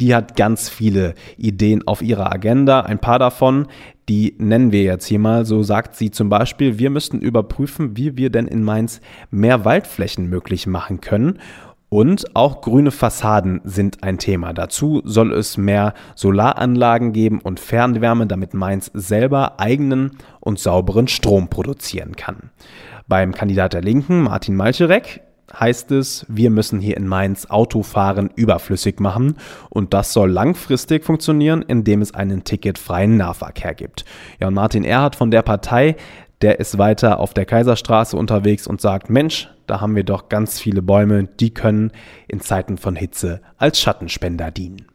Die 0.00 0.14
hat 0.14 0.36
ganz 0.36 0.68
viele 0.68 1.14
Ideen 1.36 1.86
auf 1.86 2.00
ihrer 2.00 2.32
Agenda. 2.32 2.80
Ein 2.80 3.00
paar 3.00 3.18
davon, 3.18 3.66
die 4.08 4.34
nennen 4.38 4.70
wir 4.70 4.82
jetzt 4.82 5.06
hier 5.06 5.18
mal. 5.18 5.44
So 5.44 5.64
sagt 5.64 5.96
sie 5.96 6.12
zum 6.12 6.28
Beispiel, 6.28 6.78
wir 6.78 6.90
müssten 6.90 7.18
überprüfen, 7.18 7.96
wie 7.96 8.16
wir 8.16 8.30
denn 8.30 8.46
in 8.46 8.62
Mainz 8.62 9.00
mehr 9.30 9.64
Waldflächen 9.64 10.28
möglich 10.28 10.68
machen 10.68 11.00
können 11.00 11.40
Und 11.90 12.36
auch 12.36 12.60
grüne 12.60 12.92
Fassaden 12.92 13.60
sind 13.64 14.04
ein 14.04 14.18
Thema. 14.18 14.52
Dazu 14.52 15.02
soll 15.04 15.32
es 15.32 15.56
mehr 15.56 15.92
Solaranlagen 16.14 17.12
geben 17.12 17.40
und 17.40 17.58
Fernwärme, 17.58 18.28
damit 18.28 18.54
Mainz 18.54 18.92
selber 18.94 19.58
eigenen 19.58 20.12
und 20.38 20.60
sauberen 20.60 21.08
Strom 21.08 21.48
produzieren 21.48 22.14
kann. 22.14 22.50
Beim 23.08 23.34
Kandidat 23.34 23.72
der 23.72 23.82
Linken, 23.82 24.22
Martin 24.22 24.54
Malcherek, 24.54 25.22
heißt 25.58 25.90
es, 25.90 26.24
wir 26.28 26.48
müssen 26.50 26.78
hier 26.78 26.96
in 26.96 27.08
Mainz 27.08 27.46
Autofahren 27.46 28.30
überflüssig 28.36 29.00
machen 29.00 29.36
und 29.68 29.92
das 29.92 30.12
soll 30.12 30.30
langfristig 30.30 31.04
funktionieren, 31.04 31.62
indem 31.62 32.02
es 32.02 32.14
einen 32.14 32.44
ticketfreien 32.44 33.16
Nahverkehr 33.16 33.74
gibt. 33.74 34.04
Ja, 34.38 34.46
und 34.46 34.54
Martin 34.54 34.84
Erhardt 34.84 35.16
von 35.16 35.32
der 35.32 35.42
Partei, 35.42 35.96
der 36.42 36.58
ist 36.58 36.78
weiter 36.78 37.20
auf 37.20 37.34
der 37.34 37.44
Kaiserstraße 37.44 38.16
unterwegs 38.16 38.66
und 38.66 38.80
sagt, 38.80 39.10
Mensch, 39.10 39.48
da 39.66 39.80
haben 39.80 39.94
wir 39.94 40.04
doch 40.04 40.28
ganz 40.28 40.58
viele 40.58 40.82
Bäume, 40.82 41.24
die 41.24 41.52
können 41.52 41.92
in 42.28 42.40
Zeiten 42.40 42.78
von 42.78 42.96
Hitze 42.96 43.40
als 43.58 43.80
Schattenspender 43.80 44.50
dienen. 44.50 44.86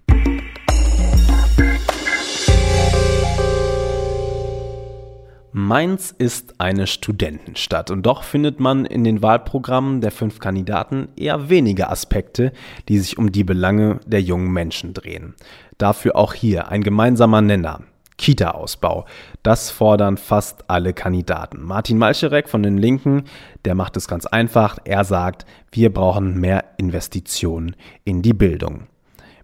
Mainz 5.57 6.13
ist 6.17 6.55
eine 6.59 6.85
Studentenstadt 6.85 7.89
und 7.89 8.05
doch 8.05 8.23
findet 8.23 8.59
man 8.59 8.83
in 8.83 9.05
den 9.05 9.21
Wahlprogrammen 9.21 10.01
der 10.01 10.11
fünf 10.11 10.39
Kandidaten 10.39 11.07
eher 11.15 11.49
wenige 11.49 11.89
Aspekte, 11.89 12.51
die 12.89 12.99
sich 12.99 13.17
um 13.17 13.31
die 13.31 13.45
Belange 13.45 14.01
der 14.05 14.21
jungen 14.21 14.51
Menschen 14.51 14.93
drehen. 14.93 15.33
Dafür 15.77 16.17
auch 16.17 16.33
hier 16.33 16.67
ein 16.67 16.83
gemeinsamer 16.83 17.41
Nenner. 17.41 17.83
Kita-Ausbau. 18.17 19.05
Das 19.43 19.71
fordern 19.71 20.17
fast 20.17 20.69
alle 20.69 20.93
Kandidaten. 20.93 21.61
Martin 21.61 21.97
Malcherek 21.97 22.49
von 22.49 22.63
den 22.63 22.77
Linken, 22.77 23.25
der 23.65 23.75
macht 23.75 23.97
es 23.97 24.07
ganz 24.07 24.25
einfach. 24.25 24.77
Er 24.85 25.03
sagt, 25.03 25.45
wir 25.71 25.93
brauchen 25.93 26.39
mehr 26.39 26.63
Investitionen 26.77 27.75
in 28.03 28.21
die 28.21 28.33
Bildung. 28.33 28.87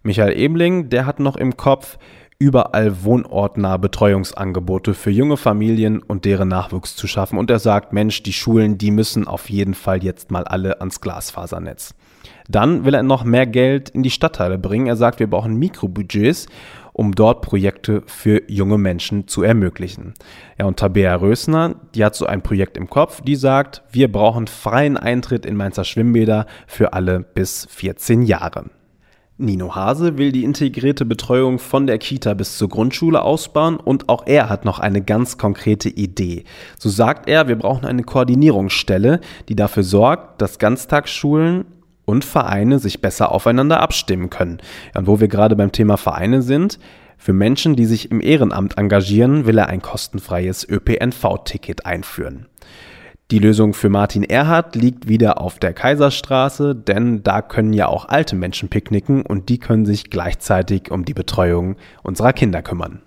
Michael 0.04 0.38
Ebling, 0.38 0.90
der 0.90 1.06
hat 1.06 1.20
noch 1.20 1.36
im 1.36 1.58
Kopf, 1.58 1.98
überall 2.40 3.04
wohnortnahe 3.04 3.78
Betreuungsangebote 3.78 4.96
für 4.96 5.12
junge 5.12 5.38
Familien 5.38 6.01
und 6.01 6.25
deren 6.25 6.48
Nachwuchs 6.48 6.96
zu 6.96 7.06
schaffen. 7.06 7.38
Und 7.38 7.51
er 7.51 7.60
sagt, 7.60 7.94
Mensch, 7.94 8.24
die 8.24 8.34
Schulen, 8.34 8.80
die 8.80 8.90
müssen 8.90 9.28
auf 9.28 9.51
jeden 9.51 9.75
Fall 9.75 10.04
jetzt 10.04 10.32
mal 10.32 10.44
alle 10.46 10.80
ans 10.80 11.01
Glasfasernetz. 11.01 11.94
Dann 12.48 12.86
will 12.86 12.94
er 12.94 13.04
noch 13.04 13.24
mehr 13.24 13.48
Geld 13.48 13.90
in 13.90 14.04
die 14.04 14.10
Stadtteile 14.10 14.58
bringen. 14.58 14.88
Er 14.88 14.96
sagt, 14.96 15.20
wir 15.20 15.30
brauchen 15.30 15.56
Mikrobudgets 15.56 16.48
um 16.94 17.13
dort 17.13 17.42
Projekte 17.42 18.04
für 18.06 18.44
junge 18.50 18.78
Menschen 18.78 19.28
zu 19.28 19.44
ermöglichen. 19.44 20.13
Ja, 20.60 20.66
und 20.66 20.78
Tabea 20.78 21.16
Rösner, 21.16 21.75
die 21.96 22.04
hat 22.04 22.16
so 22.16 22.25
ein 22.25 22.42
Projekt 22.42 22.78
im 22.78 22.90
Kopf, 22.90 23.22
die 23.22 23.36
sagt, 23.36 23.84
wir 23.92 24.12
brauchen 24.12 24.48
freien 24.48 24.98
Eintritt 24.98 25.46
in 25.46 25.56
Mainzer 25.56 25.84
Schwimmbäder 25.84 26.46
für 26.68 26.94
alle 26.94 27.22
bis 27.22 27.68
14 27.70 28.24
Jahre. 28.24 28.66
Nino 29.38 29.74
Hase 29.74 30.20
will 30.20 30.32
die 30.32 30.44
integrierte 30.44 31.04
Betreuung 31.04 31.58
von 31.58 31.88
der 31.88 31.98
Kita 31.98 32.36
bis 32.36 32.60
zur 32.60 32.70
Grundschule 32.70 33.24
ausbauen 33.24 33.78
und 33.78 34.08
auch 34.08 34.28
er 34.28 34.50
hat 34.50 34.66
noch 34.66 34.78
eine 34.78 35.01
ganz 35.01 35.40
konkrete 35.40 35.90
Idee. 35.90 36.44
So 36.78 36.90
sagt 36.90 37.28
er, 37.28 37.48
wir 37.48 37.56
brauchen 37.56 37.86
eine 37.86 38.04
Koordinierungsstelle, 38.04 39.20
die 39.50 39.56
dafür 39.56 39.82
sorgt, 39.82 40.42
dass 40.44 40.60
Ganztagsschulen 40.60 41.66
und 42.12 42.25
Vereine 42.25 42.77
sich 42.77 43.01
besser 43.01 43.32
aufeinander 43.32 43.80
abstimmen 43.80 44.30
können. 44.30 44.60
und 44.96 45.08
wo 45.08 45.20
wir 45.20 45.30
gerade 45.30 45.56
beim 45.56 45.72
Thema 45.72 45.98
Vereine 45.98 46.41
sind, 46.41 46.77
für 47.18 47.34
Menschen, 47.34 47.75
die 47.75 47.86
sich 47.86 48.12
im 48.12 48.20
Ehrenamt 48.20 48.77
engagieren, 48.77 49.46
will 49.46 49.58
er 49.58 49.68
ein 49.68 49.82
kostenfreies 49.82 50.68
ÖPNV-Ticket 50.68 51.86
einführen. 51.86 52.48
Die 53.30 53.39
Lösung 53.39 53.74
für 53.74 53.88
Martin 53.88 54.24
Erhardt 54.24 54.75
liegt 54.75 55.08
wieder 55.08 55.39
auf 55.39 55.58
der 55.58 55.72
Kaiserstraße, 55.72 56.75
denn 56.75 57.24
da 57.24 57.41
können 57.41 57.72
ja 57.72 57.88
auch 57.88 58.10
alte 58.10 58.36
Menschen 58.36 58.68
picknicken 58.68 59.22
und 59.22 59.48
die 59.48 59.58
können 59.58 59.86
sich 59.86 60.10
gleichzeitig 60.10 60.91
um 60.91 61.06
die 61.06 61.13
Betreuung 61.13 61.77
unserer 62.03 62.34
Kinder 62.34 62.62
kümmern. 62.62 63.01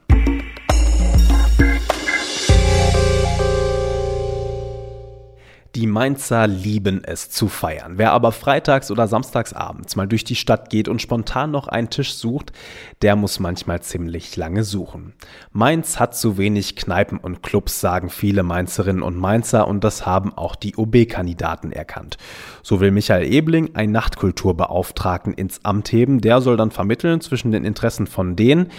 Die 5.75 5.89
Mainzer 5.89 6.47
lieben 6.47 7.03
es 7.03 7.31
zu 7.31 7.49
feiern. 7.49 7.95
Wer 7.97 8.13
aber 8.13 8.31
freitags 8.31 8.93
oder 8.93 9.09
samstags 9.09 9.53
abends 9.53 9.97
mal 9.97 10.07
durch 10.07 10.23
die 10.23 10.37
Stadt 10.37 10.71
geht 10.71 10.87
und 10.87 11.03
spontan 11.03 11.51
noch 11.51 11.67
einen 11.67 11.91
Tisch 11.91 12.15
sucht, 12.15 12.53
der 13.03 13.17
muss 13.17 13.41
manchmal 13.41 13.83
ziemlich 13.83 14.37
lange 14.37 14.63
suchen. 14.63 15.15
Mainz 15.51 15.99
hat 15.99 16.17
zu 16.17 16.39
wenig 16.39 16.77
Kneipen 16.77 17.19
und 17.19 17.43
Clubs, 17.43 17.81
sagen 17.81 18.09
viele 18.09 18.45
Mainzerinnen 18.45 19.03
und 19.03 19.19
Mainzer 19.19 19.67
und 19.67 19.83
das 19.83 20.07
haben 20.07 20.33
auch 20.33 20.55
die 20.55 20.77
OB-Kandidaten 20.77 21.73
erkannt. 21.73 22.19
So 22.63 22.79
will 22.79 22.93
Michael 22.93 23.27
Ebling 23.27 23.75
einen 23.75 23.91
Nachtkulturbeauftragten 23.91 25.35
ins 25.35 25.65
Amt 25.65 25.91
heben. 25.91 26.21
Der 26.21 26.41
soll 26.41 26.57
dann 26.57 26.71
vermitteln 26.71 27.21
zwischen 27.21 27.51
den 27.51 27.65
Interessen 27.65 28.07
von 28.07 28.37
denen, 28.37 28.71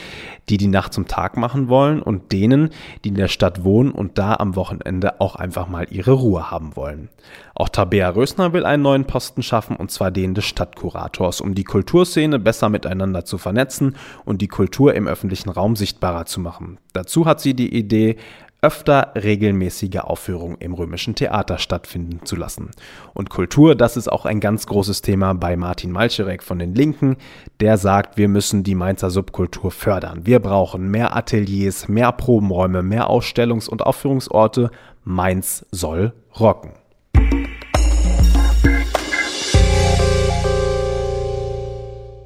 die 0.47 0.55
die 0.55 0.67
Nacht 0.67 0.93
zum 0.93 1.09
Tag 1.09 1.35
machen 1.35 1.67
wollen 1.67 2.01
und 2.01 2.31
denen, 2.31 2.69
die 3.03 3.09
in 3.09 3.15
der 3.15 3.27
Stadt 3.27 3.65
wohnen 3.65 3.91
und 3.91 4.17
da 4.17 4.35
am 4.35 4.55
Wochenende 4.55 5.19
auch 5.19 5.35
einfach 5.35 5.67
mal 5.67 5.87
ihre 5.89 6.13
Ruhe 6.13 6.49
haben 6.49 6.77
wollen 6.77 6.84
wollen. 6.85 7.09
Auch 7.55 7.69
Tabea 7.69 8.09
Rösner 8.09 8.53
will 8.53 8.65
einen 8.65 8.83
neuen 8.83 9.05
Posten 9.05 9.41
schaffen, 9.41 9.75
und 9.75 9.89
zwar 9.89 10.11
den 10.11 10.35
des 10.35 10.45
Stadtkurators, 10.45 11.41
um 11.41 11.55
die 11.55 11.63
Kulturszene 11.63 12.37
besser 12.37 12.69
miteinander 12.69 13.25
zu 13.25 13.37
vernetzen 13.37 13.95
und 14.23 14.41
die 14.41 14.47
Kultur 14.47 14.93
im 14.93 15.07
öffentlichen 15.07 15.49
Raum 15.49 15.75
sichtbarer 15.75 16.25
zu 16.25 16.39
machen. 16.39 16.77
Dazu 16.93 17.25
hat 17.25 17.41
sie 17.41 17.55
die 17.55 17.75
Idee, 17.75 18.17
öfter 18.61 19.11
regelmäßige 19.15 19.97
Aufführungen 19.97 20.57
im 20.59 20.73
römischen 20.73 21.13
Theater 21.13 21.59
stattfinden 21.59 22.25
zu 22.25 22.35
lassen. 22.35 22.71
Und 23.13 23.29
Kultur, 23.29 23.75
das 23.75 23.95
ist 23.95 24.11
auch 24.11 24.25
ein 24.25 24.39
ganz 24.39 24.65
großes 24.65 25.03
Thema 25.03 25.33
bei 25.33 25.55
Martin 25.55 25.91
Malcherek 25.91 26.41
von 26.41 26.57
den 26.57 26.73
Linken. 26.73 27.17
Der 27.59 27.77
sagt, 27.77 28.17
wir 28.17 28.27
müssen 28.27 28.63
die 28.63 28.73
Mainzer 28.73 29.11
Subkultur 29.11 29.69
fördern. 29.69 30.25
Wir 30.25 30.39
brauchen 30.39 30.89
mehr 30.89 31.15
Ateliers, 31.15 31.87
mehr 31.87 32.11
Probenräume, 32.11 32.81
mehr 32.81 33.07
Ausstellungs- 33.07 33.69
und 33.69 33.83
Aufführungsorte. 33.83 34.71
Mainz 35.03 35.63
soll 35.69 36.13
rocken. 36.39 36.71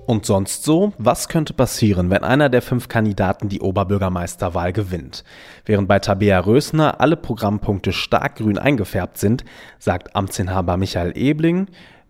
Und 0.06 0.26
sonst 0.26 0.64
so? 0.64 0.94
Was 0.98 1.30
könnte 1.30 1.54
passieren, 1.54 2.10
wenn 2.10 2.24
einer 2.24 2.50
der 2.50 2.64
fünf 2.64 2.88
Kandidaten 2.88 3.48
die 3.48 3.62
Oberbürgermeisterwahl 3.62 4.74
gewinnt? 4.74 5.24
Während 5.66 5.88
bei 5.88 6.00
Tabea 6.00 6.40
Rösner 6.40 7.00
alle 7.00 7.16
Programmpunkte 7.16 7.94
stark 7.94 8.38
grün 8.38 8.58
eingefärbt 8.58 9.20
sind, 9.20 9.46
sagt 9.78 10.16
Amtsinhaber 10.16 10.78
Michael 10.78 11.16
Ebling, 11.16 11.68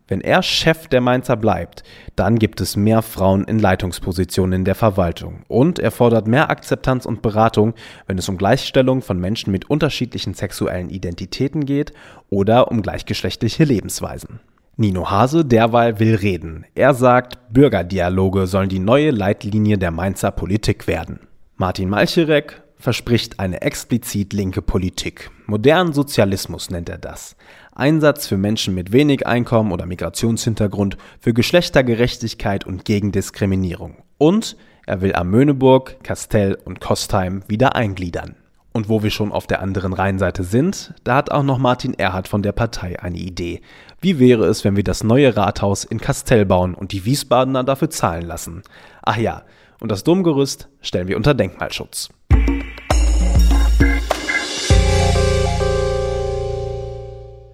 wenn 0.10 0.22
er 0.22 0.44
Chef 0.44 0.88
der 0.88 1.02
Mainzer 1.02 1.38
bleibt, 1.38 1.84
dann 2.16 2.40
gibt 2.40 2.60
es 2.62 2.76
mehr 2.76 3.02
Frauen 3.02 3.46
in 3.46 3.60
Leitungspositionen 3.60 4.60
in 4.60 4.66
der 4.66 4.76
Verwaltung. 4.76 5.44
Und 5.48 5.80
er 5.80 5.92
fordert 5.92 6.28
mehr 6.28 6.50
Akzeptanz 6.50 7.06
und 7.06 7.22
Beratung, 7.22 7.76
wenn 8.08 8.18
es 8.18 8.28
um 8.28 8.38
Gleichstellung 8.38 9.02
von 9.02 9.20
Menschen 9.20 9.52
mit 9.52 9.70
unterschiedlichen 9.70 10.34
sexuellen 10.34 10.90
Identitäten 10.90 11.66
geht 11.66 11.94
oder 12.30 12.72
um 12.72 12.82
gleichgeschlechtliche 12.82 13.64
Lebensweisen. 13.64 14.40
Nino 14.78 15.12
Hase 15.12 15.46
derweil 15.46 16.00
will 16.00 16.16
reden. 16.16 16.66
Er 16.74 16.94
sagt, 16.94 17.38
Bürgerdialoge 17.54 18.48
sollen 18.48 18.70
die 18.70 18.80
neue 18.80 19.12
Leitlinie 19.12 19.78
der 19.78 19.92
Mainzer 19.92 20.32
Politik 20.32 20.88
werden. 20.88 21.20
Martin 21.58 21.90
Malcherek 21.90 22.64
verspricht 22.78 23.40
eine 23.42 23.62
explizit 23.62 24.32
linke 24.34 24.62
Politik. 24.62 25.30
Modernen 25.46 25.92
Sozialismus 25.92 26.70
nennt 26.70 26.88
er 26.88 26.98
das. 26.98 27.36
Einsatz 27.80 28.28
für 28.28 28.38
Menschen 28.38 28.76
mit 28.76 28.92
wenig 28.92 29.26
Einkommen 29.26 29.72
oder 29.72 29.86
Migrationshintergrund, 29.86 30.98
für 31.20 31.34
Geschlechtergerechtigkeit 31.34 32.68
und 32.68 32.86
gegen 32.86 33.12
Diskriminierung. 33.12 33.98
Und 34.18 34.58
er 34.86 35.02
will 35.02 35.16
am 35.16 35.30
Möhneburg, 35.30 36.04
Kastell 36.04 36.58
und 36.66 36.82
Kostheim 36.82 37.44
wieder 37.48 37.76
eingliedern. 37.76 38.36
Und 38.72 38.90
wo 38.90 39.02
wir 39.02 39.10
schon 39.10 39.32
auf 39.32 39.48
der 39.48 39.62
anderen 39.62 39.94
Rheinseite 39.94 40.44
sind, 40.44 40.94
da 41.04 41.16
hat 41.16 41.32
auch 41.32 41.44
noch 41.44 41.58
Martin 41.58 41.94
Erhardt 41.94 42.28
von 42.28 42.44
der 42.44 42.52
Partei 42.52 43.00
eine 43.02 43.18
Idee. 43.18 43.62
Wie 44.00 44.20
wäre 44.20 44.46
es, 44.46 44.64
wenn 44.64 44.76
wir 44.76 44.84
das 44.84 45.04
neue 45.04 45.36
Rathaus 45.36 45.84
in 45.84 46.00
Kastell 46.00 46.46
bauen 46.46 46.76
und 46.76 46.92
die 46.92 47.06
Wiesbadener 47.06 47.64
dafür 47.64 47.90
zahlen 47.90 48.28
lassen? 48.28 48.62
Ach 49.02 49.18
ja, 49.18 49.44
und 49.80 49.92
das 49.92 50.04
Domgerüst 50.04 50.70
stellen 50.82 51.08
wir 51.08 51.18
unter 51.18 51.34
Denkmalschutz. 51.34 52.10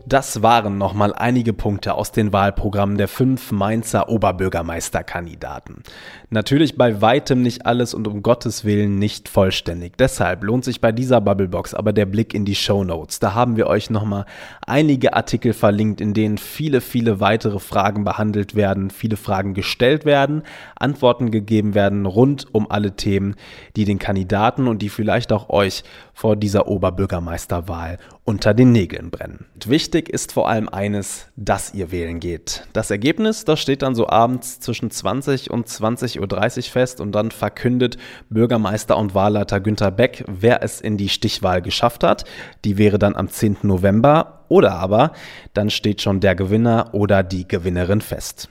Das 0.07 0.43
waren 0.43 0.77
nochmal 0.77 1.15
einige 1.15 1.51
Punkte 1.51 1.95
aus 1.95 2.11
den 2.11 2.31
Wahlprogrammen 2.31 2.95
der 2.95 3.07
fünf 3.07 3.51
Mainzer 3.51 4.07
Oberbürgermeisterkandidaten. 4.07 5.81
Natürlich 6.29 6.77
bei 6.77 7.01
weitem 7.01 7.41
nicht 7.41 7.65
alles 7.65 7.95
und 7.95 8.07
um 8.07 8.21
Gottes 8.21 8.65
Willen 8.65 8.99
nicht 8.99 9.27
vollständig. 9.27 9.97
Deshalb 9.97 10.43
lohnt 10.43 10.63
sich 10.63 10.79
bei 10.79 10.91
dieser 10.91 11.21
Bubblebox 11.21 11.73
aber 11.73 11.91
der 11.91 12.05
Blick 12.05 12.35
in 12.35 12.45
die 12.45 12.53
Show 12.53 12.83
Notes. 12.83 13.19
Da 13.19 13.33
haben 13.33 13.57
wir 13.57 13.65
euch 13.65 13.89
nochmal 13.89 14.25
einige 14.67 15.15
Artikel 15.15 15.53
verlinkt, 15.53 16.01
in 16.01 16.13
denen 16.13 16.37
viele, 16.37 16.81
viele 16.81 17.19
weitere 17.19 17.57
Fragen 17.57 18.03
behandelt 18.03 18.53
werden, 18.53 18.91
viele 18.91 19.17
Fragen 19.17 19.55
gestellt 19.55 20.05
werden, 20.05 20.43
Antworten 20.75 21.31
gegeben 21.31 21.73
werden 21.73 22.05
rund 22.05 22.45
um 22.53 22.69
alle 22.69 22.95
Themen, 22.95 23.35
die 23.75 23.85
den 23.85 23.97
Kandidaten 23.97 24.67
und 24.67 24.83
die 24.83 24.89
vielleicht 24.89 25.31
auch 25.31 25.49
euch 25.49 25.83
vor 26.13 26.35
dieser 26.35 26.67
Oberbürgermeisterwahl 26.67 27.97
unter 28.25 28.55
den 28.55 28.71
Nägeln 28.71 29.11
brennen. 29.11 29.45
Wichtig 29.65 30.09
ist 30.09 30.33
vor 30.33 30.49
allem 30.49 30.67
eines, 30.67 31.27
dass 31.35 31.73
ihr 31.75 31.91
wählen 31.91 32.19
geht. 32.19 32.67
Das 32.73 32.89
Ergebnis, 32.89 33.45
das 33.45 33.59
steht 33.59 33.83
dann 33.83 33.93
so 33.93 34.09
abends 34.09 34.59
zwischen 34.59 34.89
20 34.89 35.51
und 35.51 35.67
20.30 35.67 36.57
Uhr 36.57 36.63
fest 36.63 37.01
und 37.01 37.11
dann 37.13 37.29
verkündet 37.29 37.97
Bürgermeister 38.29 38.97
und 38.97 39.13
Wahlleiter 39.13 39.59
Günter 39.59 39.91
Beck, 39.91 40.25
wer 40.27 40.63
es 40.63 40.81
in 40.81 40.97
die 40.97 41.09
Stichwahl 41.09 41.61
geschafft 41.61 42.03
hat. 42.03 42.25
Die 42.65 42.79
wäre 42.79 42.97
dann 42.97 43.15
am 43.15 43.29
10. 43.29 43.57
November 43.61 44.45
oder 44.49 44.73
aber 44.73 45.13
dann 45.53 45.69
steht 45.69 46.01
schon 46.01 46.19
der 46.19 46.35
Gewinner 46.35 46.89
oder 46.93 47.21
die 47.21 47.47
Gewinnerin 47.47 48.01
fest. 48.01 48.49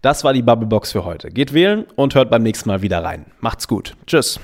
Das 0.00 0.24
war 0.24 0.32
die 0.32 0.42
Bubblebox 0.42 0.92
für 0.92 1.04
heute. 1.04 1.28
Geht 1.28 1.52
wählen 1.52 1.84
und 1.96 2.14
hört 2.14 2.30
beim 2.30 2.42
nächsten 2.42 2.68
Mal 2.68 2.80
wieder 2.80 3.04
rein. 3.04 3.26
Macht's 3.40 3.68
gut. 3.68 3.94
Tschüss. 4.06 4.40